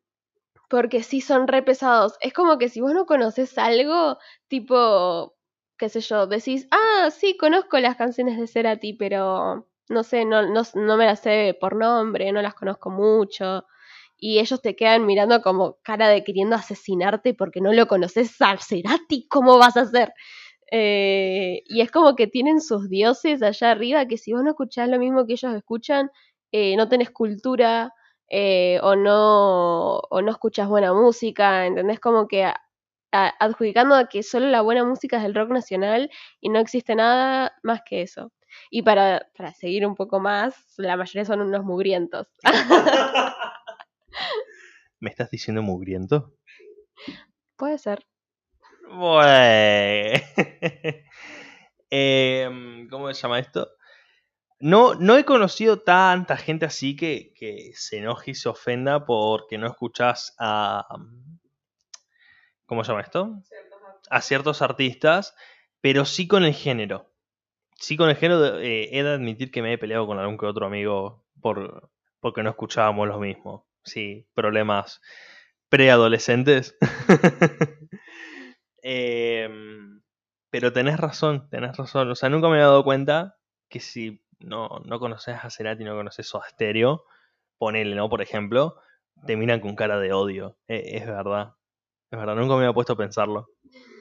porque 0.69 1.03
sí 1.03 1.21
son 1.21 1.47
re 1.47 1.63
pesados. 1.63 2.15
Es 2.21 2.34
como 2.34 2.58
que 2.58 2.69
si 2.69 2.82
vos 2.82 2.93
no 2.93 3.05
conoces 3.05 3.58
algo, 3.58 4.17
tipo, 4.47 5.36
qué 5.77 5.89
sé 5.89 6.01
yo, 6.01 6.27
decís, 6.27 6.67
ah, 6.71 7.10
sí, 7.12 7.38
conozco 7.38 7.79
las 7.79 7.95
canciones 7.97 8.38
de 8.39 8.47
Cerati, 8.47 8.93
pero 8.93 9.67
no 9.89 10.03
sé, 10.03 10.25
no, 10.25 10.43
no, 10.47 10.62
no 10.75 10.97
me 10.97 11.05
las 11.05 11.21
sé 11.21 11.58
por 11.60 11.75
nombre, 11.75 12.32
no 12.32 12.41
las 12.41 12.53
conozco 12.55 12.89
mucho. 12.91 13.65
Y 14.17 14.39
ellos 14.39 14.62
te 14.62 14.75
quedan 14.75 15.05
mirando 15.05 15.41
como 15.41 15.77
cara 15.84 16.10
de 16.10 16.23
queriendo 16.23 16.55
asesinarte 16.55 17.34
porque 17.34 17.62
no 17.62 17.73
lo 17.73 17.88
conoces 17.88 18.36
a 18.41 18.58
Cerati, 18.58 19.27
¿cómo 19.29 19.58
vas 19.58 19.77
a 19.77 19.82
hacer? 19.82 20.13
Eh, 20.71 21.63
y 21.65 21.82
es 21.82 21.91
como 21.91 22.15
que 22.15 22.27
tienen 22.27 22.62
sus 22.62 22.89
dioses 22.89 23.41
allá 23.41 23.71
arriba 23.71 24.05
que 24.08 24.17
si 24.17 24.34
vos 24.34 24.43
no 24.43 24.51
escuchás 24.51 24.89
lo 24.89 24.99
mismo 24.99 25.25
que 25.25 25.34
ellos 25.34 25.53
escuchan, 25.55 26.12
eh, 26.51 26.75
no 26.77 26.88
tenés 26.89 27.10
cultura, 27.12 27.93
eh, 28.30 28.80
o 28.84 28.96
no 28.96 29.98
o 30.00 30.22
no 30.22 30.32
escuchas 30.32 30.68
buena 30.70 30.94
música, 30.94 31.65
¿entendés? 31.65 32.00
Como 32.00 32.28
que 32.28 32.46
a- 32.46 32.62
a- 33.12 33.34
adjudicando 33.39 33.96
a 33.96 34.08
que 34.10 34.24
solo 34.24 34.48
la 34.48 34.62
buena 34.62 34.84
música 34.86 35.18
es 35.18 35.24
del 35.24 35.36
rock 35.36 35.50
nacional 35.52 36.10
y 36.42 36.50
no 36.50 36.60
existe 36.60 36.96
nada 36.96 37.54
más 37.63 37.82
que 37.86 38.02
eso. 38.04 38.32
Y 38.72 38.82
para, 38.84 39.28
para 39.38 39.54
seguir 39.54 39.86
un 39.86 39.96
poco 39.96 40.20
más, 40.20 40.56
la 40.78 40.98
mayoría 40.98 41.26
son 41.26 41.42
unos 41.42 41.63
mugrientos. 41.63 42.28
¿Me 45.00 45.10
estás 45.10 45.30
diciendo 45.32 45.62
mugriento? 45.62 46.34
Puede 47.56 47.78
ser. 47.78 48.06
Bueno. 48.89 50.20
Em, 51.92 52.88
¿Cómo 52.88 53.12
se 53.13 53.22
llama 53.22 53.39
esto? 53.39 53.68
No, 54.60 54.95
no 54.95 55.17
he 55.17 55.24
conocido 55.24 55.80
tanta 55.80 56.36
gente 56.36 56.65
así 56.65 56.95
que, 56.95 57.34
que 57.34 57.72
se 57.76 58.00
enoje 58.00 58.32
y 58.32 58.36
se 58.36 58.50
ofenda 58.50 59.06
porque 59.06 59.58
no 59.58 59.67
escuchas 59.67 60.36
a. 60.38 60.86
¿Cómo 62.65 62.84
se 62.84 62.91
llama 62.91 63.02
esto? 63.02 63.41
A 64.10 64.22
ciertos 64.22 64.62
artistas, 64.62 65.36
pero 65.82 66.06
sí 66.06 66.28
con 66.28 66.43
el 66.43 66.54
género. 66.54 67.12
Sí 67.76 67.95
con 67.95 68.10
el 68.10 68.17
género, 68.17 68.60
eh, 68.60 68.89
he 68.91 69.04
de 69.04 69.13
admitir 69.13 69.52
que 69.52 69.62
me 69.62 69.74
he 69.74 69.78
peleado 69.78 70.06
con 70.06 70.19
algún 70.19 70.38
que 70.38 70.45
otro 70.45 70.65
amigo 70.65 71.26
por, 71.41 71.89
porque 72.19 72.43
no 72.43 72.50
escuchábamos 72.50 73.08
lo 73.08 73.19
mismo. 73.19 73.65
Sí, 73.84 74.28
problemas 74.34 75.02
preadolescentes. 75.69 76.78
Em, 78.82 80.02
pero 80.50 80.72
tenés 80.72 80.98
razón, 80.98 81.50
tenés 81.50 81.76
razón. 81.78 82.10
O 82.12 82.15
sea, 82.15 82.30
nunca 82.30 82.48
me 82.48 82.56
había 82.56 82.67
dado 82.67 82.84
cuenta 82.84 83.38
que 83.69 83.80
si 83.82 84.24
no, 84.39 84.69
no 84.86 84.99
conoces 84.99 85.36
a 85.43 85.49
Cerati, 85.49 85.84
no 85.84 85.95
conoces 85.95 86.28
Soda 86.28 86.45
Stereo, 86.49 87.06
ponele, 87.58 87.95
¿no? 87.95 88.10
Por 88.10 88.21
ejemplo, 88.21 88.75
te 89.25 89.36
miran 89.38 89.60
con 89.60 89.75
cara 89.75 89.99
de 89.99 90.13
odio. 90.13 90.58
E- 90.67 90.97
es 90.97 91.06
verdad. 91.08 91.54
Es 92.12 92.19
verdad, 92.19 92.36
nunca 92.36 92.56
me 92.56 92.62
había 92.62 92.73
puesto 92.73 92.93
a 92.93 92.97
pensarlo. 92.97 93.49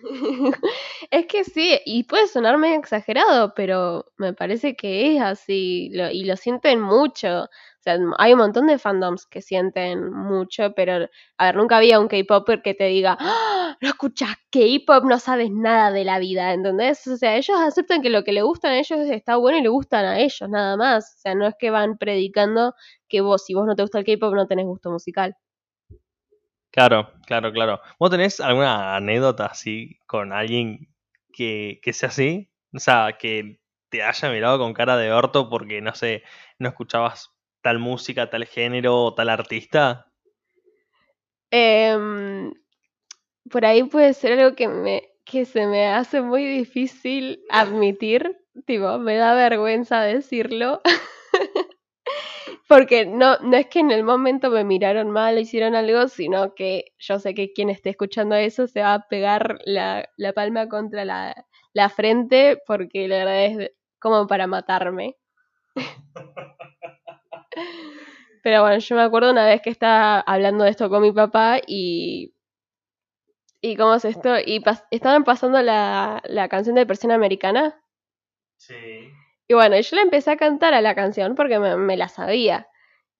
es 1.10 1.26
que 1.26 1.44
sí, 1.44 1.78
y 1.84 2.04
puede 2.04 2.26
sonar 2.28 2.58
medio 2.58 2.78
exagerado, 2.78 3.52
pero 3.54 4.06
me 4.16 4.32
parece 4.32 4.76
que 4.76 5.16
es 5.16 5.22
así, 5.22 5.90
lo, 5.92 6.10
y 6.10 6.24
lo 6.24 6.36
sienten 6.36 6.80
mucho. 6.80 7.48
Hay 8.18 8.32
un 8.32 8.38
montón 8.38 8.66
de 8.66 8.78
fandoms 8.78 9.26
que 9.26 9.42
sienten 9.42 10.12
mucho, 10.12 10.72
pero 10.74 11.08
a 11.38 11.44
ver, 11.46 11.56
nunca 11.56 11.76
había 11.76 12.00
un 12.00 12.08
K-Popper 12.08 12.62
que 12.62 12.74
te 12.74 12.84
diga, 12.84 13.16
¡Ah! 13.20 13.76
no 13.80 13.88
escuchas 13.88 14.36
K-Pop, 14.50 15.04
no 15.04 15.18
sabes 15.18 15.50
nada 15.50 15.90
de 15.90 16.04
la 16.04 16.18
vida, 16.18 16.52
¿entendés? 16.52 17.06
O 17.06 17.16
sea, 17.16 17.36
ellos 17.36 17.56
aceptan 17.58 18.02
que 18.02 18.10
lo 18.10 18.24
que 18.24 18.32
le 18.32 18.42
gustan 18.42 18.72
a 18.72 18.78
ellos 18.78 18.98
está 19.10 19.36
bueno 19.36 19.58
y 19.58 19.62
le 19.62 19.68
gustan 19.68 20.04
a 20.04 20.18
ellos, 20.18 20.48
nada 20.48 20.76
más. 20.76 21.14
O 21.16 21.20
sea, 21.20 21.34
no 21.34 21.46
es 21.46 21.54
que 21.58 21.70
van 21.70 21.98
predicando 21.98 22.74
que 23.08 23.20
vos, 23.20 23.44
si 23.44 23.54
vos 23.54 23.66
no 23.66 23.76
te 23.76 23.82
gusta 23.82 23.98
el 23.98 24.04
K-Pop, 24.04 24.34
no 24.34 24.46
tenés 24.46 24.66
gusto 24.66 24.90
musical. 24.90 25.36
Claro, 26.70 27.12
claro, 27.26 27.52
claro. 27.52 27.80
¿Vos 27.98 28.10
tenés 28.10 28.40
alguna 28.40 28.96
anécdota 28.96 29.46
así 29.46 29.98
con 30.06 30.32
alguien 30.32 30.88
que, 31.32 31.80
que 31.82 31.92
sea 31.92 32.10
así? 32.10 32.50
O 32.74 32.78
sea, 32.78 33.16
que 33.18 33.60
te 33.88 34.02
haya 34.02 34.30
mirado 34.30 34.58
con 34.58 34.74
cara 34.74 34.96
de 34.96 35.12
orto 35.12 35.48
porque, 35.48 35.80
no 35.80 35.94
sé, 35.94 36.22
no 36.58 36.68
escuchabas 36.68 37.32
tal 37.68 37.78
música, 37.80 38.30
tal 38.30 38.46
género 38.46 39.04
o 39.04 39.14
tal 39.14 39.28
artista? 39.28 40.06
Em, 41.50 42.50
por 43.50 43.66
ahí 43.66 43.82
puede 43.84 44.14
ser 44.14 44.40
algo 44.40 44.56
que, 44.56 44.68
me, 44.68 45.02
que 45.26 45.44
se 45.44 45.66
me 45.66 45.86
hace 45.88 46.22
muy 46.22 46.46
difícil 46.46 47.40
admitir. 47.50 48.38
Tipo, 48.64 48.98
me 48.98 49.16
da 49.16 49.34
vergüenza 49.34 50.00
decirlo. 50.00 50.80
Porque 52.68 53.04
no, 53.04 53.38
no 53.40 53.58
es 53.58 53.66
que 53.66 53.80
en 53.80 53.90
el 53.90 54.02
momento 54.02 54.50
me 54.50 54.64
miraron 54.64 55.10
mal 55.10 55.36
o 55.36 55.40
hicieron 55.40 55.74
algo, 55.74 56.08
sino 56.08 56.54
que 56.54 56.94
yo 56.98 57.18
sé 57.18 57.34
que 57.34 57.52
quien 57.52 57.68
esté 57.68 57.90
escuchando 57.90 58.34
eso 58.34 58.66
se 58.66 58.80
va 58.80 58.94
a 58.94 59.08
pegar 59.08 59.58
la, 59.66 60.08
la 60.16 60.32
palma 60.32 60.70
contra 60.70 61.04
la, 61.04 61.46
la 61.74 61.90
frente 61.90 62.62
porque 62.66 63.08
la 63.08 63.18
verdad 63.18 63.44
es 63.44 63.72
como 63.98 64.26
para 64.26 64.46
matarme. 64.46 65.16
Pero 68.42 68.62
bueno, 68.62 68.78
yo 68.78 68.96
me 68.96 69.02
acuerdo 69.02 69.30
una 69.30 69.46
vez 69.46 69.60
que 69.62 69.70
estaba 69.70 70.20
hablando 70.20 70.64
de 70.64 70.70
esto 70.70 70.88
con 70.88 71.02
mi 71.02 71.12
papá 71.12 71.60
y. 71.66 72.34
¿Y 73.60 73.76
cómo 73.76 73.94
es 73.94 74.04
esto? 74.04 74.38
Y 74.38 74.62
estaban 74.92 75.24
pasando 75.24 75.60
la, 75.62 76.22
la 76.24 76.48
canción 76.48 76.76
de 76.76 76.86
Persona 76.86 77.16
Americana. 77.16 77.82
Sí. 78.56 79.10
Y 79.48 79.54
bueno, 79.54 79.80
yo 79.80 79.96
le 79.96 80.02
empecé 80.02 80.30
a 80.30 80.36
cantar 80.36 80.74
a 80.74 80.82
la 80.82 80.94
canción 80.94 81.34
porque 81.34 81.58
me, 81.58 81.96
la 81.96 82.08
sabía. 82.08 82.68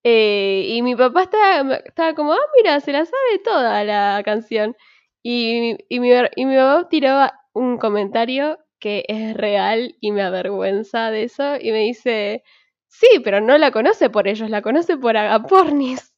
Eh, 0.05 0.66
y 0.68 0.83
mi 0.83 0.94
papá 0.94 1.22
estaba, 1.22 1.77
estaba 1.77 2.14
como, 2.14 2.35
ah, 2.35 2.38
mira, 2.57 2.79
se 2.81 2.92
la 2.92 3.05
sabe 3.05 3.38
toda 3.42 3.83
la 3.85 4.22
canción. 4.24 4.77
Y, 5.22 5.77
y, 5.88 6.01
mi, 6.01 6.11
y 6.37 6.46
mi 6.46 6.57
papá 6.57 6.88
tiró 6.88 7.18
un 7.55 7.79
comentario 7.79 8.59
que 8.79 9.05
es 9.09 9.37
real 9.37 9.96
y 10.01 10.12
me 10.12 10.22
avergüenza 10.22 11.11
de 11.11 11.24
eso. 11.24 11.57
Y 11.61 11.72
me 11.72 11.81
dice, 11.81 12.44
Sí, 12.88 13.20
pero 13.22 13.40
no 13.40 13.57
la 13.59 13.70
conoce 13.70 14.11
por 14.11 14.29
ellos, 14.29 14.51
la 14.51 14.62
conoce 14.62 14.96
por 14.96 15.16
Agapornis. 15.16 16.12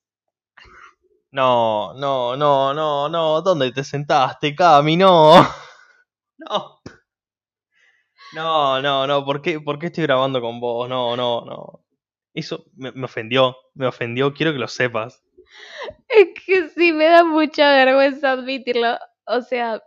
No, 1.32 1.94
no, 1.94 2.36
no, 2.36 2.74
no, 2.74 3.08
no. 3.08 3.42
¿Dónde 3.42 3.70
te 3.72 3.84
sentaste, 3.84 4.54
Cami? 4.54 4.96
No. 4.96 5.34
No. 6.42 6.80
No, 8.32 8.80
no, 8.80 9.06
no. 9.06 9.24
¿Por 9.26 9.42
qué, 9.42 9.60
¿Por 9.60 9.78
qué 9.78 9.86
estoy 9.86 10.04
grabando 10.04 10.40
con 10.40 10.58
vos? 10.58 10.88
No, 10.88 11.16
no, 11.16 11.44
no. 11.44 11.84
Eso 12.32 12.64
me, 12.76 12.92
me 12.92 13.04
ofendió. 13.04 13.56
Me 13.74 13.86
ofendió. 13.86 14.32
Quiero 14.32 14.52
que 14.52 14.58
lo 14.58 14.66
sepas. 14.66 15.22
Es 16.08 16.28
que 16.46 16.68
sí, 16.70 16.92
me 16.92 17.06
da 17.06 17.24
mucha 17.24 17.70
vergüenza 17.72 18.32
admitirlo. 18.32 18.96
O 19.26 19.42
sea, 19.42 19.82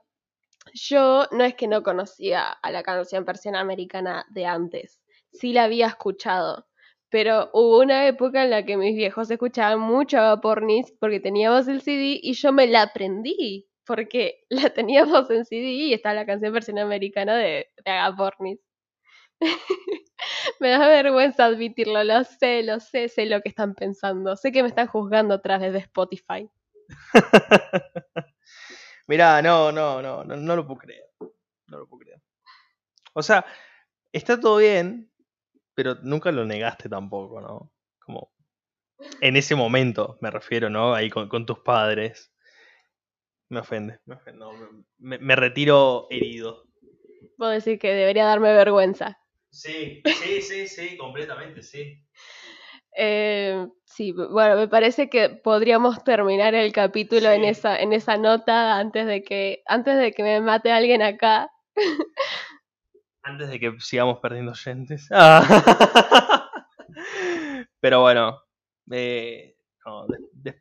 yo 0.73 1.27
no 1.31 1.43
es 1.43 1.55
que 1.55 1.67
no 1.67 1.83
conocía 1.83 2.51
a 2.51 2.71
la 2.71 2.83
canción 2.83 3.25
persiana 3.25 3.59
americana 3.61 4.25
de 4.29 4.45
antes. 4.45 5.01
Sí 5.31 5.53
la 5.53 5.63
había 5.63 5.87
escuchado 5.87 6.67
pero 7.13 7.51
hubo 7.53 7.81
una 7.81 8.07
época 8.07 8.43
en 8.43 8.49
la 8.49 8.65
que 8.65 8.75
mis 8.75 8.95
viejos 8.95 9.29
escuchaban 9.29 9.79
mucho 9.79 10.19
a 10.19 10.41
Pornis 10.41 10.91
porque 10.99 11.19
teníamos 11.19 11.67
el 11.67 11.83
CD 11.83 12.19
y 12.19 12.33
yo 12.33 12.51
me 12.51 12.65
la 12.65 12.81
aprendí 12.81 13.69
porque 13.85 14.43
la 14.49 14.71
teníamos 14.71 15.29
en 15.29 15.45
CD 15.45 15.61
y 15.61 15.93
está 15.93 16.15
la 16.15 16.25
canción 16.25 16.51
versión 16.51 16.79
americana 16.79 17.37
de, 17.37 17.67
de 17.85 17.91
Agapornis. 17.91 18.59
me 20.59 20.69
da 20.69 20.87
vergüenza 20.87 21.45
admitirlo, 21.45 22.03
lo 22.03 22.23
sé, 22.23 22.63
lo 22.63 22.79
sé, 22.79 23.09
sé 23.09 23.27
lo 23.27 23.41
que 23.41 23.49
están 23.49 23.75
pensando. 23.75 24.35
Sé 24.35 24.51
que 24.51 24.63
me 24.63 24.69
están 24.69 24.87
juzgando 24.87 25.35
atrás 25.35 25.61
de 25.61 25.77
Spotify. 25.77 26.49
Mirá, 29.07 29.39
no, 29.43 29.71
no, 29.71 30.01
no, 30.01 30.23
no, 30.23 30.35
no 30.35 30.55
lo 30.55 30.65
puedo 30.65 30.79
creer. 30.79 31.11
No 31.67 31.77
lo 31.77 31.87
puedo 31.87 31.99
creer. 31.99 32.19
O 33.13 33.21
sea, 33.21 33.45
está 34.11 34.39
todo 34.39 34.57
bien, 34.57 35.12
pero 35.75 35.95
nunca 36.01 36.31
lo 36.31 36.45
negaste 36.45 36.89
tampoco, 36.89 37.41
¿no? 37.41 37.71
Como 37.99 38.31
en 39.21 39.35
ese 39.35 39.55
momento, 39.55 40.17
me 40.21 40.31
refiero, 40.31 40.69
¿no? 40.69 40.93
Ahí 40.93 41.09
con, 41.09 41.45
tus 41.45 41.59
padres. 41.59 42.31
Me 43.49 43.59
ofende, 43.59 43.99
me 44.05 44.15
ofende. 44.15 44.45
me, 44.97 45.35
retiro 45.35 46.07
herido. 46.09 46.65
Puedo 47.37 47.51
decir 47.51 47.79
que 47.79 47.93
debería 47.93 48.25
darme 48.25 48.53
vergüenza. 48.53 49.19
Sí, 49.49 50.01
sí, 50.05 50.41
sí, 50.41 50.67
sí, 50.67 50.97
completamente, 50.97 51.61
sí. 51.61 52.03
Eh, 52.95 53.67
sí, 53.85 54.11
bueno, 54.11 54.55
me 54.55 54.67
parece 54.67 55.09
que 55.09 55.29
podríamos 55.29 56.03
terminar 56.03 56.55
el 56.55 56.71
capítulo 56.71 57.29
en 57.31 57.43
esa, 57.43 57.77
en 57.77 57.93
esa 57.93 58.17
nota 58.17 58.77
antes 58.77 59.05
de 59.05 59.23
que, 59.23 59.63
antes 59.65 59.97
de 59.97 60.11
que 60.11 60.23
me 60.23 60.41
mate 60.41 60.71
alguien 60.71 61.01
acá. 61.01 61.51
Antes 63.23 63.49
de 63.49 63.59
que 63.59 63.73
sigamos 63.79 64.19
perdiendo 64.19 64.51
oyentes. 64.51 65.09
Pero 67.79 68.01
bueno, 68.01 68.43
eh, 68.91 69.53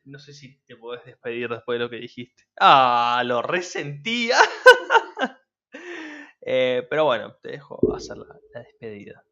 no, 0.05 0.18
sé 0.18 0.33
si 0.33 0.59
te 0.64 0.77
podés 0.77 1.05
despedir 1.05 1.48
después 1.48 1.79
de 1.79 1.85
lo 1.85 1.90
que 1.90 1.96
dijiste. 1.96 2.44
Ah, 2.61 3.22
lo 3.25 3.42
resentía. 3.42 4.37
Eh, 6.44 6.85
pero 6.90 7.05
bueno, 7.05 7.37
te 7.40 7.53
dejo 7.53 7.79
hacer 7.94 8.16
la, 8.16 8.27
despedida. 8.53 9.22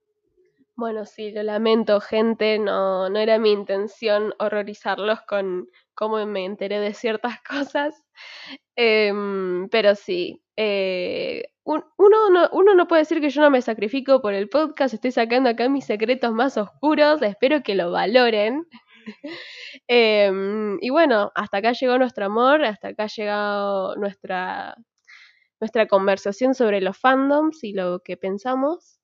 Bueno, 0.77 1.05
sí, 1.05 1.33
lo 1.33 1.43
lamento, 1.43 2.01
gente. 2.01 2.61
No, 2.61 3.11
no 3.11 3.19
era 3.19 3.37
mi 3.41 3.51
intención 3.51 4.33
horrorizarlos 4.39 5.21
con 5.23 5.69
cómo 5.95 6.25
me 6.25 6.45
enteré 6.45 6.79
de 6.79 6.95
ciertas 6.95 7.43
cosas. 7.49 8.01
Em, 8.83 9.69
pero 9.69 9.95
sí, 9.95 10.43
eh, 10.57 11.43
uno, 11.65 11.85
no, 12.31 12.49
uno 12.53 12.75
no 12.75 12.89
puede 12.89 13.03
decir 13.03 13.21
que 13.21 13.29
yo 13.29 13.43
no 13.43 13.51
me 13.51 13.61
sacrifico 13.61 14.23
por 14.23 14.33
el 14.33 14.49
podcast, 14.49 14.95
estoy 14.95 15.13
sacando 15.13 15.51
acá 15.51 15.69
mis 15.69 15.85
secretos 15.85 16.33
más 16.33 16.57
oscuros, 16.57 17.21
espero 17.21 17.63
que 17.63 17.75
lo 17.75 17.91
valoren. 17.93 18.67
Em, 19.89 20.79
y 20.81 20.91
bueno, 20.91 21.31
hasta 21.35 21.59
acá 21.59 21.73
llegó 21.73 21.99
nuestro 21.99 22.25
amor, 22.27 22.65
hasta 22.65 22.89
acá 22.89 23.05
ha 23.05 23.07
llegado 23.09 23.97
nuestra, 23.97 24.77
nuestra 25.61 25.87
conversación 25.87 26.55
sobre 26.55 26.81
los 26.81 26.99
fandoms 26.99 27.63
y 27.65 27.73
lo 27.75 28.01
que 28.01 28.17
pensamos. 28.17 29.01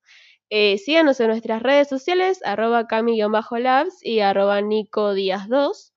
Eh, 0.50 0.78
síganos 0.78 1.20
en 1.20 1.28
nuestras 1.28 1.62
redes 1.62 1.88
sociales, 1.88 2.40
arroba 2.44 2.86
cami-labs 2.86 3.98
y 4.02 4.20
arroba 4.20 4.60
nico 4.62 5.14
2. 5.14 5.94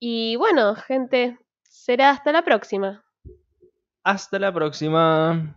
Y 0.00 0.36
bueno, 0.36 0.74
gente, 0.76 1.38
será 1.64 2.10
hasta 2.10 2.32
la 2.32 2.42
próxima. 2.42 3.04
Hasta 4.04 4.38
la 4.38 4.52
próxima. 4.52 5.54